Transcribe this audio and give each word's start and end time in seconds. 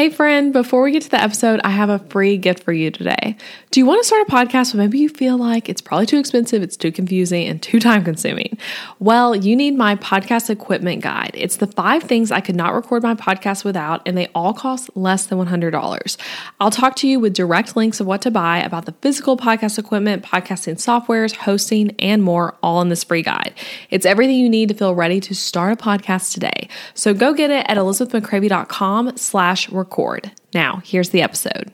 Hey, 0.00 0.08
friend, 0.08 0.50
before 0.50 0.80
we 0.80 0.92
get 0.92 1.02
to 1.02 1.10
the 1.10 1.22
episode, 1.22 1.60
I 1.62 1.68
have 1.68 1.90
a 1.90 1.98
free 1.98 2.38
gift 2.38 2.62
for 2.62 2.72
you 2.72 2.90
today. 2.90 3.36
Do 3.70 3.80
you 3.80 3.84
want 3.84 4.00
to 4.00 4.06
start 4.06 4.26
a 4.26 4.30
podcast, 4.30 4.72
but 4.72 4.78
maybe 4.78 4.98
you 4.98 5.10
feel 5.10 5.36
like 5.36 5.68
it's 5.68 5.82
probably 5.82 6.06
too 6.06 6.18
expensive, 6.18 6.62
it's 6.62 6.78
too 6.78 6.90
confusing, 6.90 7.46
and 7.46 7.62
too 7.62 7.78
time 7.80 8.02
consuming? 8.02 8.56
Well, 8.98 9.36
you 9.36 9.54
need 9.54 9.76
my 9.76 9.96
podcast 9.96 10.48
equipment 10.48 11.02
guide. 11.02 11.32
It's 11.34 11.56
the 11.56 11.66
five 11.66 12.02
things 12.04 12.32
I 12.32 12.40
could 12.40 12.56
not 12.56 12.72
record 12.72 13.02
my 13.02 13.14
podcast 13.14 13.62
without, 13.62 14.00
and 14.06 14.16
they 14.16 14.28
all 14.34 14.54
cost 14.54 14.88
less 14.96 15.26
than 15.26 15.38
$100. 15.38 16.16
I'll 16.60 16.70
talk 16.70 16.96
to 16.96 17.06
you 17.06 17.20
with 17.20 17.34
direct 17.34 17.76
links 17.76 18.00
of 18.00 18.06
what 18.06 18.22
to 18.22 18.30
buy 18.30 18.56
about 18.60 18.86
the 18.86 18.94
physical 19.02 19.36
podcast 19.36 19.78
equipment, 19.78 20.24
podcasting 20.24 20.76
softwares, 20.76 21.36
hosting, 21.36 21.94
and 21.98 22.22
more, 22.22 22.56
all 22.62 22.80
in 22.80 22.88
this 22.88 23.04
free 23.04 23.22
guide. 23.22 23.52
It's 23.90 24.06
everything 24.06 24.36
you 24.36 24.48
need 24.48 24.70
to 24.70 24.74
feel 24.74 24.94
ready 24.94 25.20
to 25.20 25.34
start 25.34 25.74
a 25.74 25.76
podcast 25.76 26.32
today. 26.32 26.70
So 26.94 27.12
go 27.12 27.34
get 27.34 27.50
it 27.50 27.66
at 27.68 27.76
elizabethmccravy.com 27.76 29.18
slash 29.18 29.68
record. 29.68 29.89
Now, 30.54 30.80
here's 30.84 31.10
the 31.10 31.22
episode. 31.22 31.72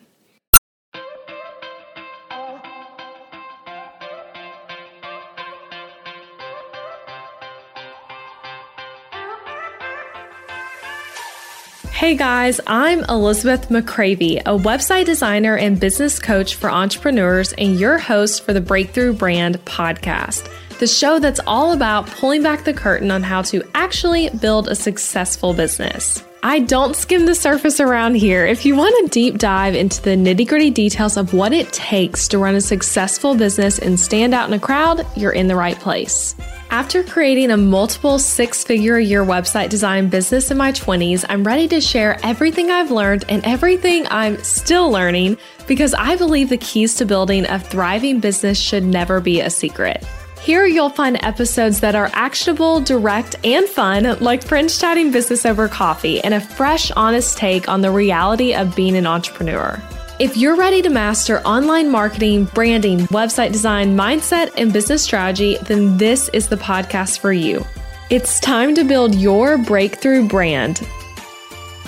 Hey 12.06 12.14
guys, 12.14 12.60
I'm 12.66 13.04
Elizabeth 13.04 13.70
McCravy, 13.70 14.40
a 14.40 14.56
website 14.56 15.06
designer 15.06 15.56
and 15.56 15.80
business 15.80 16.18
coach 16.18 16.54
for 16.54 16.70
entrepreneurs, 16.70 17.54
and 17.54 17.80
your 17.80 17.96
host 17.96 18.44
for 18.44 18.52
the 18.52 18.60
Breakthrough 18.60 19.14
Brand 19.14 19.56
podcast, 19.64 20.48
the 20.78 20.86
show 20.86 21.18
that's 21.18 21.40
all 21.46 21.72
about 21.72 22.06
pulling 22.06 22.42
back 22.42 22.64
the 22.64 22.74
curtain 22.74 23.10
on 23.10 23.22
how 23.22 23.40
to 23.42 23.66
actually 23.74 24.28
build 24.28 24.68
a 24.68 24.74
successful 24.74 25.54
business. 25.54 26.22
I 26.46 26.60
don't 26.60 26.94
skim 26.94 27.26
the 27.26 27.34
surface 27.34 27.80
around 27.80 28.14
here. 28.14 28.46
If 28.46 28.64
you 28.64 28.76
want 28.76 28.94
a 29.04 29.10
deep 29.10 29.36
dive 29.36 29.74
into 29.74 30.00
the 30.00 30.10
nitty 30.10 30.46
gritty 30.46 30.70
details 30.70 31.16
of 31.16 31.34
what 31.34 31.52
it 31.52 31.72
takes 31.72 32.28
to 32.28 32.38
run 32.38 32.54
a 32.54 32.60
successful 32.60 33.34
business 33.34 33.80
and 33.80 33.98
stand 33.98 34.32
out 34.32 34.46
in 34.46 34.54
a 34.54 34.60
crowd, 34.60 35.04
you're 35.16 35.32
in 35.32 35.48
the 35.48 35.56
right 35.56 35.76
place. 35.76 36.36
After 36.70 37.02
creating 37.02 37.50
a 37.50 37.56
multiple 37.56 38.20
six 38.20 38.62
figure 38.62 38.94
a 38.94 39.02
year 39.02 39.24
website 39.24 39.70
design 39.70 40.08
business 40.08 40.52
in 40.52 40.56
my 40.56 40.70
20s, 40.70 41.24
I'm 41.28 41.42
ready 41.42 41.66
to 41.66 41.80
share 41.80 42.16
everything 42.22 42.70
I've 42.70 42.92
learned 42.92 43.24
and 43.28 43.44
everything 43.44 44.06
I'm 44.08 44.40
still 44.44 44.88
learning 44.88 45.38
because 45.66 45.94
I 45.94 46.14
believe 46.14 46.50
the 46.50 46.58
keys 46.58 46.94
to 46.98 47.06
building 47.06 47.44
a 47.46 47.58
thriving 47.58 48.20
business 48.20 48.56
should 48.56 48.84
never 48.84 49.20
be 49.20 49.40
a 49.40 49.50
secret. 49.50 50.04
Here 50.46 50.64
you'll 50.64 50.90
find 50.90 51.18
episodes 51.24 51.80
that 51.80 51.96
are 51.96 52.08
actionable, 52.12 52.80
direct, 52.80 53.34
and 53.44 53.66
fun, 53.66 54.16
like 54.20 54.44
friends 54.44 54.78
chatting 54.78 55.10
business 55.10 55.44
over 55.44 55.66
coffee, 55.66 56.20
and 56.20 56.32
a 56.34 56.40
fresh, 56.40 56.92
honest 56.92 57.36
take 57.36 57.68
on 57.68 57.80
the 57.80 57.90
reality 57.90 58.54
of 58.54 58.76
being 58.76 58.96
an 58.96 59.08
entrepreneur. 59.08 59.82
If 60.20 60.36
you're 60.36 60.54
ready 60.54 60.82
to 60.82 60.88
master 60.88 61.40
online 61.40 61.90
marketing, 61.90 62.44
branding, 62.54 63.00
website 63.08 63.50
design, 63.50 63.96
mindset, 63.96 64.52
and 64.56 64.72
business 64.72 65.02
strategy, 65.02 65.58
then 65.62 65.96
this 65.96 66.28
is 66.28 66.48
the 66.48 66.54
podcast 66.54 67.18
for 67.18 67.32
you. 67.32 67.66
It's 68.08 68.38
time 68.38 68.76
to 68.76 68.84
build 68.84 69.16
your 69.16 69.58
breakthrough 69.58 70.28
brand. 70.28 70.88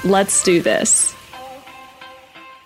Let's 0.02 0.42
do 0.42 0.60
this. 0.60 1.14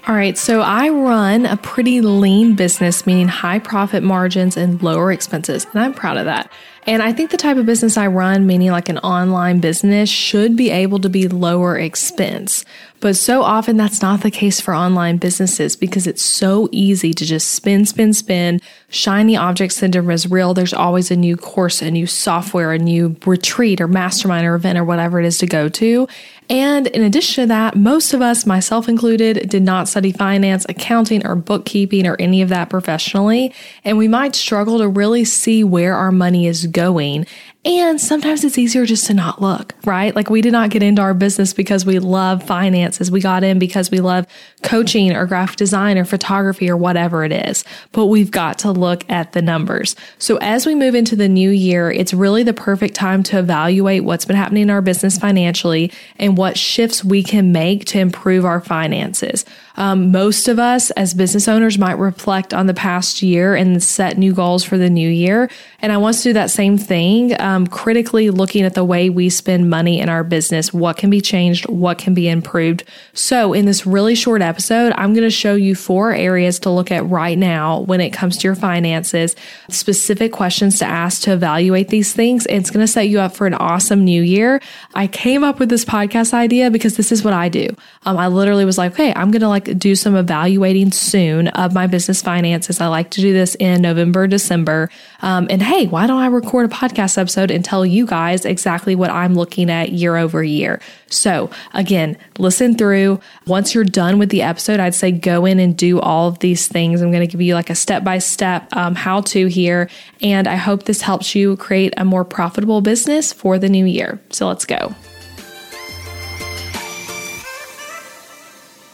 All 0.08 0.16
right, 0.16 0.36
so 0.36 0.62
I 0.62 0.88
run 0.88 1.46
a 1.46 1.56
pretty 1.56 2.00
lean 2.00 2.56
business, 2.56 3.06
meaning 3.06 3.28
high 3.28 3.60
profit 3.60 4.02
margins 4.02 4.56
and 4.56 4.82
lower 4.82 5.12
expenses, 5.12 5.64
and 5.72 5.80
I'm 5.80 5.94
proud 5.94 6.16
of 6.16 6.24
that. 6.24 6.50
And 6.88 7.00
I 7.00 7.12
think 7.12 7.30
the 7.30 7.36
type 7.36 7.56
of 7.56 7.66
business 7.66 7.96
I 7.96 8.08
run, 8.08 8.44
meaning 8.44 8.72
like 8.72 8.88
an 8.88 8.98
online 8.98 9.60
business, 9.60 10.10
should 10.10 10.56
be 10.56 10.70
able 10.70 10.98
to 10.98 11.08
be 11.08 11.28
lower 11.28 11.78
expense. 11.78 12.64
But 13.02 13.16
so 13.16 13.42
often 13.42 13.76
that's 13.76 14.00
not 14.00 14.20
the 14.20 14.30
case 14.30 14.60
for 14.60 14.72
online 14.72 15.16
businesses 15.16 15.74
because 15.74 16.06
it's 16.06 16.22
so 16.22 16.68
easy 16.70 17.12
to 17.12 17.26
just 17.26 17.50
spin, 17.50 17.84
spin, 17.84 18.12
spin. 18.12 18.60
Shiny 18.90 19.36
object 19.36 19.72
syndrome 19.72 20.08
is 20.12 20.30
real. 20.30 20.54
There's 20.54 20.72
always 20.72 21.10
a 21.10 21.16
new 21.16 21.36
course, 21.36 21.82
a 21.82 21.90
new 21.90 22.06
software, 22.06 22.72
a 22.72 22.78
new 22.78 23.16
retreat 23.26 23.80
or 23.80 23.88
mastermind 23.88 24.46
or 24.46 24.54
event 24.54 24.78
or 24.78 24.84
whatever 24.84 25.18
it 25.18 25.26
is 25.26 25.38
to 25.38 25.46
go 25.46 25.68
to. 25.70 26.06
And 26.48 26.86
in 26.88 27.02
addition 27.02 27.42
to 27.42 27.48
that, 27.48 27.74
most 27.74 28.14
of 28.14 28.22
us, 28.22 28.46
myself 28.46 28.88
included, 28.88 29.48
did 29.48 29.64
not 29.64 29.88
study 29.88 30.12
finance, 30.12 30.64
accounting, 30.68 31.26
or 31.26 31.34
bookkeeping 31.34 32.06
or 32.06 32.14
any 32.20 32.40
of 32.40 32.50
that 32.50 32.70
professionally. 32.70 33.52
And 33.84 33.98
we 33.98 34.06
might 34.06 34.36
struggle 34.36 34.78
to 34.78 34.88
really 34.88 35.24
see 35.24 35.64
where 35.64 35.96
our 35.96 36.12
money 36.12 36.46
is 36.46 36.66
going. 36.66 37.26
And 37.64 38.00
sometimes 38.00 38.42
it's 38.42 38.58
easier 38.58 38.84
just 38.86 39.06
to 39.06 39.14
not 39.14 39.40
look, 39.40 39.72
right? 39.84 40.16
Like 40.16 40.28
we 40.28 40.40
did 40.40 40.50
not 40.50 40.70
get 40.70 40.82
into 40.82 41.00
our 41.00 41.14
business 41.14 41.54
because 41.54 41.86
we 41.86 42.00
love 42.00 42.42
finances. 42.42 43.08
We 43.08 43.20
got 43.20 43.44
in 43.44 43.60
because 43.60 43.88
we 43.88 44.00
love 44.00 44.26
coaching 44.64 45.14
or 45.14 45.26
graphic 45.26 45.58
design 45.58 45.96
or 45.96 46.04
photography 46.04 46.68
or 46.68 46.76
whatever 46.76 47.24
it 47.24 47.30
is. 47.30 47.64
But 47.92 48.06
we've 48.06 48.32
got 48.32 48.58
to 48.60 48.72
look 48.72 49.08
at 49.08 49.30
the 49.30 49.42
numbers. 49.42 49.94
So 50.18 50.38
as 50.38 50.66
we 50.66 50.74
move 50.74 50.96
into 50.96 51.14
the 51.14 51.28
new 51.28 51.50
year, 51.50 51.88
it's 51.88 52.12
really 52.12 52.42
the 52.42 52.52
perfect 52.52 52.96
time 52.96 53.22
to 53.24 53.38
evaluate 53.38 54.02
what's 54.02 54.24
been 54.24 54.34
happening 54.34 54.64
in 54.64 54.70
our 54.70 54.82
business 54.82 55.16
financially 55.16 55.92
and 56.16 56.36
what 56.36 56.58
shifts 56.58 57.04
we 57.04 57.22
can 57.22 57.52
make 57.52 57.84
to 57.86 58.00
improve 58.00 58.44
our 58.44 58.60
finances. 58.60 59.44
Um, 59.76 60.10
most 60.10 60.48
of 60.48 60.58
us 60.58 60.90
as 60.92 61.14
business 61.14 61.48
owners 61.48 61.78
might 61.78 61.98
reflect 61.98 62.52
on 62.52 62.66
the 62.66 62.74
past 62.74 63.22
year 63.22 63.54
and 63.54 63.82
set 63.82 64.18
new 64.18 64.32
goals 64.32 64.64
for 64.64 64.76
the 64.76 64.90
new 64.90 65.08
year. 65.08 65.50
And 65.80 65.92
I 65.92 65.96
want 65.96 66.16
to 66.16 66.22
do 66.22 66.32
that 66.34 66.50
same 66.50 66.78
thing, 66.78 67.40
um, 67.40 67.66
critically 67.66 68.30
looking 68.30 68.64
at 68.64 68.74
the 68.74 68.84
way 68.84 69.10
we 69.10 69.30
spend 69.30 69.70
money 69.70 70.00
in 70.00 70.08
our 70.08 70.22
business, 70.22 70.72
what 70.72 70.96
can 70.96 71.10
be 71.10 71.20
changed, 71.20 71.68
what 71.68 71.98
can 71.98 72.14
be 72.14 72.28
improved. 72.28 72.84
So, 73.14 73.52
in 73.52 73.64
this 73.64 73.86
really 73.86 74.14
short 74.14 74.42
episode, 74.42 74.92
I'm 74.96 75.12
going 75.12 75.24
to 75.24 75.30
show 75.30 75.54
you 75.54 75.74
four 75.74 76.12
areas 76.12 76.58
to 76.60 76.70
look 76.70 76.90
at 76.90 77.04
right 77.08 77.38
now 77.38 77.80
when 77.80 78.00
it 78.00 78.10
comes 78.10 78.36
to 78.38 78.48
your 78.48 78.54
finances, 78.54 79.34
specific 79.70 80.32
questions 80.32 80.78
to 80.78 80.84
ask 80.84 81.22
to 81.22 81.32
evaluate 81.32 81.88
these 81.88 82.12
things. 82.12 82.46
It's 82.46 82.70
going 82.70 82.84
to 82.84 82.92
set 82.92 83.08
you 83.08 83.20
up 83.20 83.34
for 83.34 83.46
an 83.46 83.54
awesome 83.54 84.04
new 84.04 84.22
year. 84.22 84.60
I 84.94 85.06
came 85.06 85.44
up 85.44 85.58
with 85.58 85.68
this 85.68 85.84
podcast 85.84 86.32
idea 86.34 86.70
because 86.70 86.96
this 86.96 87.10
is 87.10 87.24
what 87.24 87.34
I 87.34 87.48
do. 87.48 87.68
Um, 88.04 88.16
I 88.16 88.28
literally 88.28 88.64
was 88.64 88.78
like, 88.78 88.94
hey, 88.94 89.12
I'm 89.14 89.30
going 89.30 89.42
to 89.42 89.48
like 89.48 89.61
do 89.64 89.94
some 89.94 90.16
evaluating 90.16 90.92
soon 90.92 91.48
of 91.48 91.74
my 91.74 91.86
business 91.86 92.22
finances. 92.22 92.80
I 92.80 92.86
like 92.86 93.10
to 93.10 93.20
do 93.20 93.32
this 93.32 93.54
in 93.56 93.82
November, 93.82 94.26
December. 94.26 94.90
Um, 95.20 95.46
and 95.50 95.62
hey, 95.62 95.86
why 95.86 96.06
don't 96.06 96.20
I 96.20 96.26
record 96.26 96.66
a 96.66 96.74
podcast 96.74 97.18
episode 97.18 97.50
and 97.50 97.64
tell 97.64 97.84
you 97.84 98.06
guys 98.06 98.44
exactly 98.44 98.94
what 98.94 99.10
I'm 99.10 99.34
looking 99.34 99.70
at 99.70 99.92
year 99.92 100.16
over 100.16 100.42
year? 100.42 100.80
So 101.06 101.50
again, 101.74 102.16
listen 102.38 102.76
through. 102.76 103.20
Once 103.46 103.74
you're 103.74 103.84
done 103.84 104.18
with 104.18 104.30
the 104.30 104.42
episode, 104.42 104.80
I'd 104.80 104.94
say 104.94 105.12
go 105.12 105.44
in 105.44 105.58
and 105.58 105.76
do 105.76 106.00
all 106.00 106.28
of 106.28 106.38
these 106.38 106.68
things. 106.68 107.02
I'm 107.02 107.10
going 107.10 107.26
to 107.26 107.30
give 107.30 107.40
you 107.40 107.54
like 107.54 107.70
a 107.70 107.74
step 107.74 108.04
by 108.04 108.18
step 108.18 108.68
how 108.72 109.20
to 109.20 109.46
here. 109.46 109.88
And 110.20 110.48
I 110.48 110.56
hope 110.56 110.84
this 110.84 111.02
helps 111.02 111.34
you 111.34 111.56
create 111.56 111.94
a 111.96 112.04
more 112.04 112.24
profitable 112.24 112.80
business 112.80 113.32
for 113.32 113.58
the 113.58 113.68
new 113.68 113.84
year. 113.84 114.20
So 114.30 114.46
let's 114.48 114.64
go. 114.64 114.94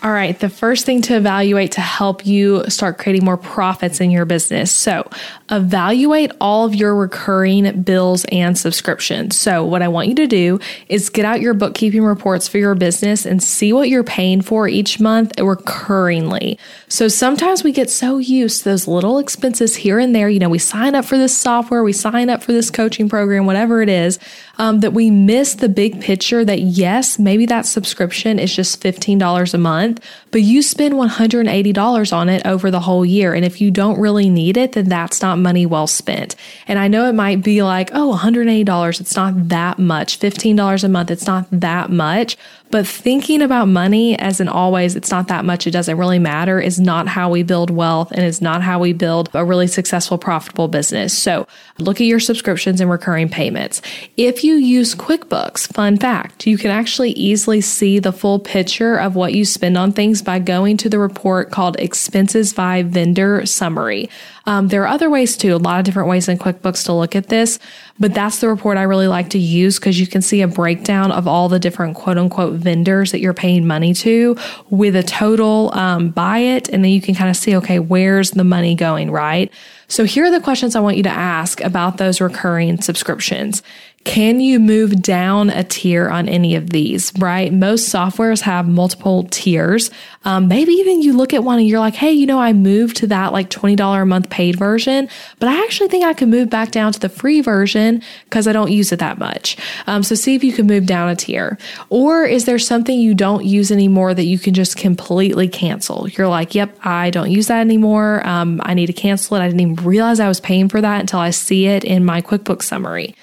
All 0.01 0.13
right, 0.13 0.39
the 0.39 0.49
first 0.49 0.87
thing 0.87 1.03
to 1.03 1.17
evaluate 1.17 1.73
to 1.73 1.81
help 1.81 2.25
you 2.25 2.63
start 2.69 2.99
creating 2.99 3.25
more 3.25 3.37
profits 3.37 4.01
in 4.01 4.13
your 4.13 4.25
business. 4.25 4.71
So, 4.73 5.11
evaluate 5.51 6.31
all 6.41 6.65
of 6.65 6.73
your 6.73 6.95
recurring 6.95 7.83
bills 7.83 8.25
and 8.31 8.57
subscriptions. 8.57 9.37
So, 9.37 9.65
what 9.65 9.83
I 9.83 9.89
want 9.89 10.07
you 10.07 10.15
to 10.15 10.29
do 10.29 10.61
is 10.89 11.11
get 11.11 11.25
out 11.25 11.41
your 11.41 11.53
bookkeeping 11.53 12.05
reports 12.05 12.47
for 12.47 12.59
your 12.59 12.77
business 12.77 13.27
and 13.27 13.43
see 13.43 13.73
what 13.73 13.89
you're 13.89 14.05
paying 14.05 14.41
for 14.41 14.69
each 14.69 15.01
month 15.01 15.35
recurringly. 15.35 16.59
So, 16.87 17.09
sometimes 17.09 17.65
we 17.65 17.73
get 17.73 17.91
so 17.91 18.19
used 18.19 18.63
to 18.63 18.69
those 18.69 18.87
little 18.87 19.19
expenses 19.19 19.75
here 19.75 19.99
and 19.99 20.15
there. 20.15 20.29
You 20.29 20.39
know, 20.39 20.49
we 20.49 20.61
sign 20.61 20.95
up 20.95 21.07
for 21.07 21.19
this 21.19 21.37
software, 21.37 21.83
we 21.83 21.93
sign 21.93 22.31
up 22.31 22.45
for 22.45 22.53
this 22.53 22.71
coaching 22.71 23.09
program, 23.09 23.47
whatever 23.47 23.83
it 23.83 23.89
is, 23.89 24.21
um, 24.59 24.79
that 24.79 24.93
we 24.93 25.11
miss 25.11 25.55
the 25.55 25.69
big 25.69 26.01
picture 26.01 26.45
that 26.45 26.61
yes, 26.61 27.19
maybe 27.19 27.47
that 27.47 27.67
subscription 27.67 28.39
is 28.39 28.55
just 28.55 28.81
$15 28.81 29.55
a 29.55 29.59
month 29.59 29.88
month, 29.89 30.05
but 30.31 30.43
you 30.43 30.63
spend 30.63 30.95
$180 30.95 32.13
on 32.13 32.29
it 32.29 32.47
over 32.47 32.71
the 32.71 32.81
whole 32.81 33.05
year. 33.05 33.35
And 33.35 33.45
if 33.45 33.61
you 33.61 33.71
don't 33.71 34.01
really 34.01 34.29
need 34.29 34.57
it, 34.57 34.73
then 34.73 34.89
that's 34.89 35.23
not 35.23 35.39
money 35.39 35.67
well 35.67 35.87
spent. 35.87 36.35
And 36.67 36.79
I 36.79 36.89
know 36.89 37.09
it 37.09 37.15
might 37.15 37.43
be 37.43 37.63
like, 37.63 37.91
oh, 37.93 38.19
$180, 38.21 39.01
it's 39.01 39.17
not 39.17 39.49
that 39.49 39.79
much. 39.79 40.19
$15 40.21 40.85
a 40.85 40.89
month, 40.89 41.11
it's 41.11 41.27
not 41.27 41.47
that 41.51 41.91
much. 41.91 42.37
But 42.71 42.87
thinking 42.87 43.41
about 43.41 43.67
money 43.67 44.19
as 44.19 44.41
in 44.41 44.49
always, 44.49 44.95
it's 44.95 45.11
not 45.11 45.29
that 45.29 45.45
much, 45.45 45.67
it 45.67 45.71
doesn't 45.71 45.97
really 45.97 46.19
matter, 46.19 46.61
is 46.61 46.79
not 46.79 47.09
how 47.09 47.31
we 47.31 47.43
build 47.43 47.71
wealth 47.71 48.13
and 48.13 48.23
is 48.23 48.43
not 48.43 48.63
how 48.63 48.79
we 48.79 48.93
build 48.93 49.31
a 49.33 49.45
really 49.45 49.67
successful, 49.67 50.19
profitable 50.19 50.69
business. 50.69 51.17
So 51.17 51.47
look 51.79 52.01
at 52.01 52.07
your 52.07 52.21
subscriptions 52.21 52.81
and 52.81 52.91
recurring 52.91 53.29
payments. 53.29 53.81
If 54.17 54.45
you 54.45 54.55
use 54.55 54.95
QuickBooks, 54.95 55.73
fun 55.73 55.97
fact, 55.97 56.47
you 56.47 56.59
can 56.59 56.71
actually 56.71 57.13
easily 57.13 57.61
see 57.61 57.99
the 57.99 58.13
full 58.13 58.39
picture 58.39 58.97
of 58.97 59.15
what 59.15 59.33
you 59.33 59.45
spend 59.45 59.79
on 59.79 59.93
things 59.93 60.21
by 60.21 60.39
going 60.39 60.77
to 60.79 60.89
the 60.89 60.99
report 60.99 61.51
called 61.51 61.79
Expenses 61.79 62.53
by 62.53 62.83
Vendor 62.83 63.47
Summary. 63.47 64.11
Um, 64.49 64.69
there 64.69 64.83
are 64.85 64.89
other 64.89 65.11
ways 65.11 65.37
too, 65.37 65.55
a 65.55 65.59
lot 65.59 65.79
of 65.79 65.85
different 65.85 66.09
ways 66.09 66.27
in 66.27 66.39
QuickBooks 66.39 66.87
to 66.87 66.95
look 66.95 67.15
at 67.15 67.29
this, 67.29 67.59
but 67.99 68.15
that's 68.15 68.41
the 68.41 68.49
report 68.49 68.79
I 68.79 68.85
really 68.85 69.07
like 69.07 69.29
to 69.31 69.39
use 69.39 69.79
because 69.79 70.01
you 70.01 70.07
can 70.07 70.23
see 70.23 70.41
a 70.41 70.49
breakdown 70.49 71.13
of 71.13 71.29
all 71.29 71.51
the 71.51 71.59
different 71.59 71.97
quote 71.97 72.17
unquote 72.17 72.55
vendors 72.55 73.13
that 73.13 73.21
you're 73.21 73.35
paying 73.35 73.67
money 73.67 73.93
to 73.93 74.39
with 74.71 74.97
a 74.97 75.03
total 75.03 75.71
um, 75.75 76.15
it. 76.17 76.71
And 76.71 76.83
then 76.83 76.93
you 76.93 77.03
can 77.03 77.15
kind 77.15 77.29
of 77.29 77.37
see, 77.37 77.57
okay, 77.57 77.79
where's 77.79 78.31
the 78.31 78.43
money 78.43 78.75
going, 78.75 79.11
right? 79.11 79.53
So 79.87 80.05
here 80.05 80.25
are 80.25 80.31
the 80.31 80.41
questions 80.41 80.75
I 80.75 80.81
want 80.81 80.97
you 80.97 81.03
to 81.03 81.11
ask 81.11 81.61
about 81.61 81.99
those 81.99 82.19
recurring 82.19 82.81
subscriptions. 82.81 83.63
Can 84.09 84.41
you 84.41 84.59
move 84.59 85.03
down 85.03 85.51
a 85.51 85.63
tier 85.63 86.09
on 86.09 86.31
any 86.31 86.55
of 86.55 86.71
these, 86.71 87.13
right? 87.19 87.53
Most 87.53 87.93
softwares 87.93 88.41
have 88.41 88.67
multiple 88.67 89.25
tiers. 89.25 89.91
Um, 90.25 90.49
maybe 90.49 90.73
even 90.73 91.03
you 91.03 91.15
look 91.15 91.35
at 91.35 91.45
one 91.45 91.59
and 91.59 91.69
you're 91.69 91.79
like, 91.79 91.95
hey, 91.95 92.11
you 92.11 92.25
know, 92.25 92.41
I 92.41 92.55
moved 92.55 92.97
to 92.97 93.07
that 93.09 93.35
like 93.35 93.51
$20 93.51 94.03
a 94.03 94.07
month 94.07 94.31
paid 94.31 94.57
version, 94.59 95.11
but 95.39 95.51
I 95.51 95.63
actually 95.63 95.89
think 95.89 96.07
I 96.07 96.15
could 96.15 96.29
move 96.29 96.49
back 96.49 96.71
down 96.71 96.91
to 96.95 96.99
the 96.99 97.11
free 97.11 97.43
version 97.43 98.03
because 98.25 98.49
I 98.49 98.53
don't 98.53 98.73
use 98.73 98.93
it 98.93 98.99
that 99.01 99.19
much. 99.19 99.59
Um, 99.87 100.03
so 100.03 100.15
see 100.15 100.35
if 100.35 100.43
you 100.43 100.55
can 100.55 100.67
move 100.67 100.87
down 100.87 101.11
a 101.11 101.15
tier. 101.15 101.59
Or 101.91 102.25
is 102.25 102.47
there 102.47 102.59
something 102.59 102.99
you 102.99 103.13
don't 103.13 103.45
use 103.45 103.71
anymore 103.71 104.15
that 104.15 104.25
you 104.25 104.39
can 104.39 104.55
just 104.55 104.79
completely 104.79 105.49
cancel? 105.49 106.09
You're 106.09 106.29
like, 106.29 106.55
yep, 106.55 106.75
I 106.83 107.11
don't 107.11 107.31
use 107.31 107.49
that 107.49 107.61
anymore. 107.61 108.27
Um, 108.27 108.63
I 108.65 108.73
need 108.73 108.87
to 108.87 108.95
cancel 108.95 109.37
it. 109.37 109.41
I 109.41 109.49
didn't 109.49 109.61
even 109.61 109.85
realize 109.85 110.19
I 110.19 110.29
was 110.29 110.41
paying 110.41 110.71
for 110.71 110.81
that 110.81 111.01
until 111.03 111.21
I 111.21 111.29
see 111.29 111.67
it 111.67 111.85
in 111.85 112.07
my 112.07 112.23
QuickBooks 112.23 112.63
summary. 112.63 113.15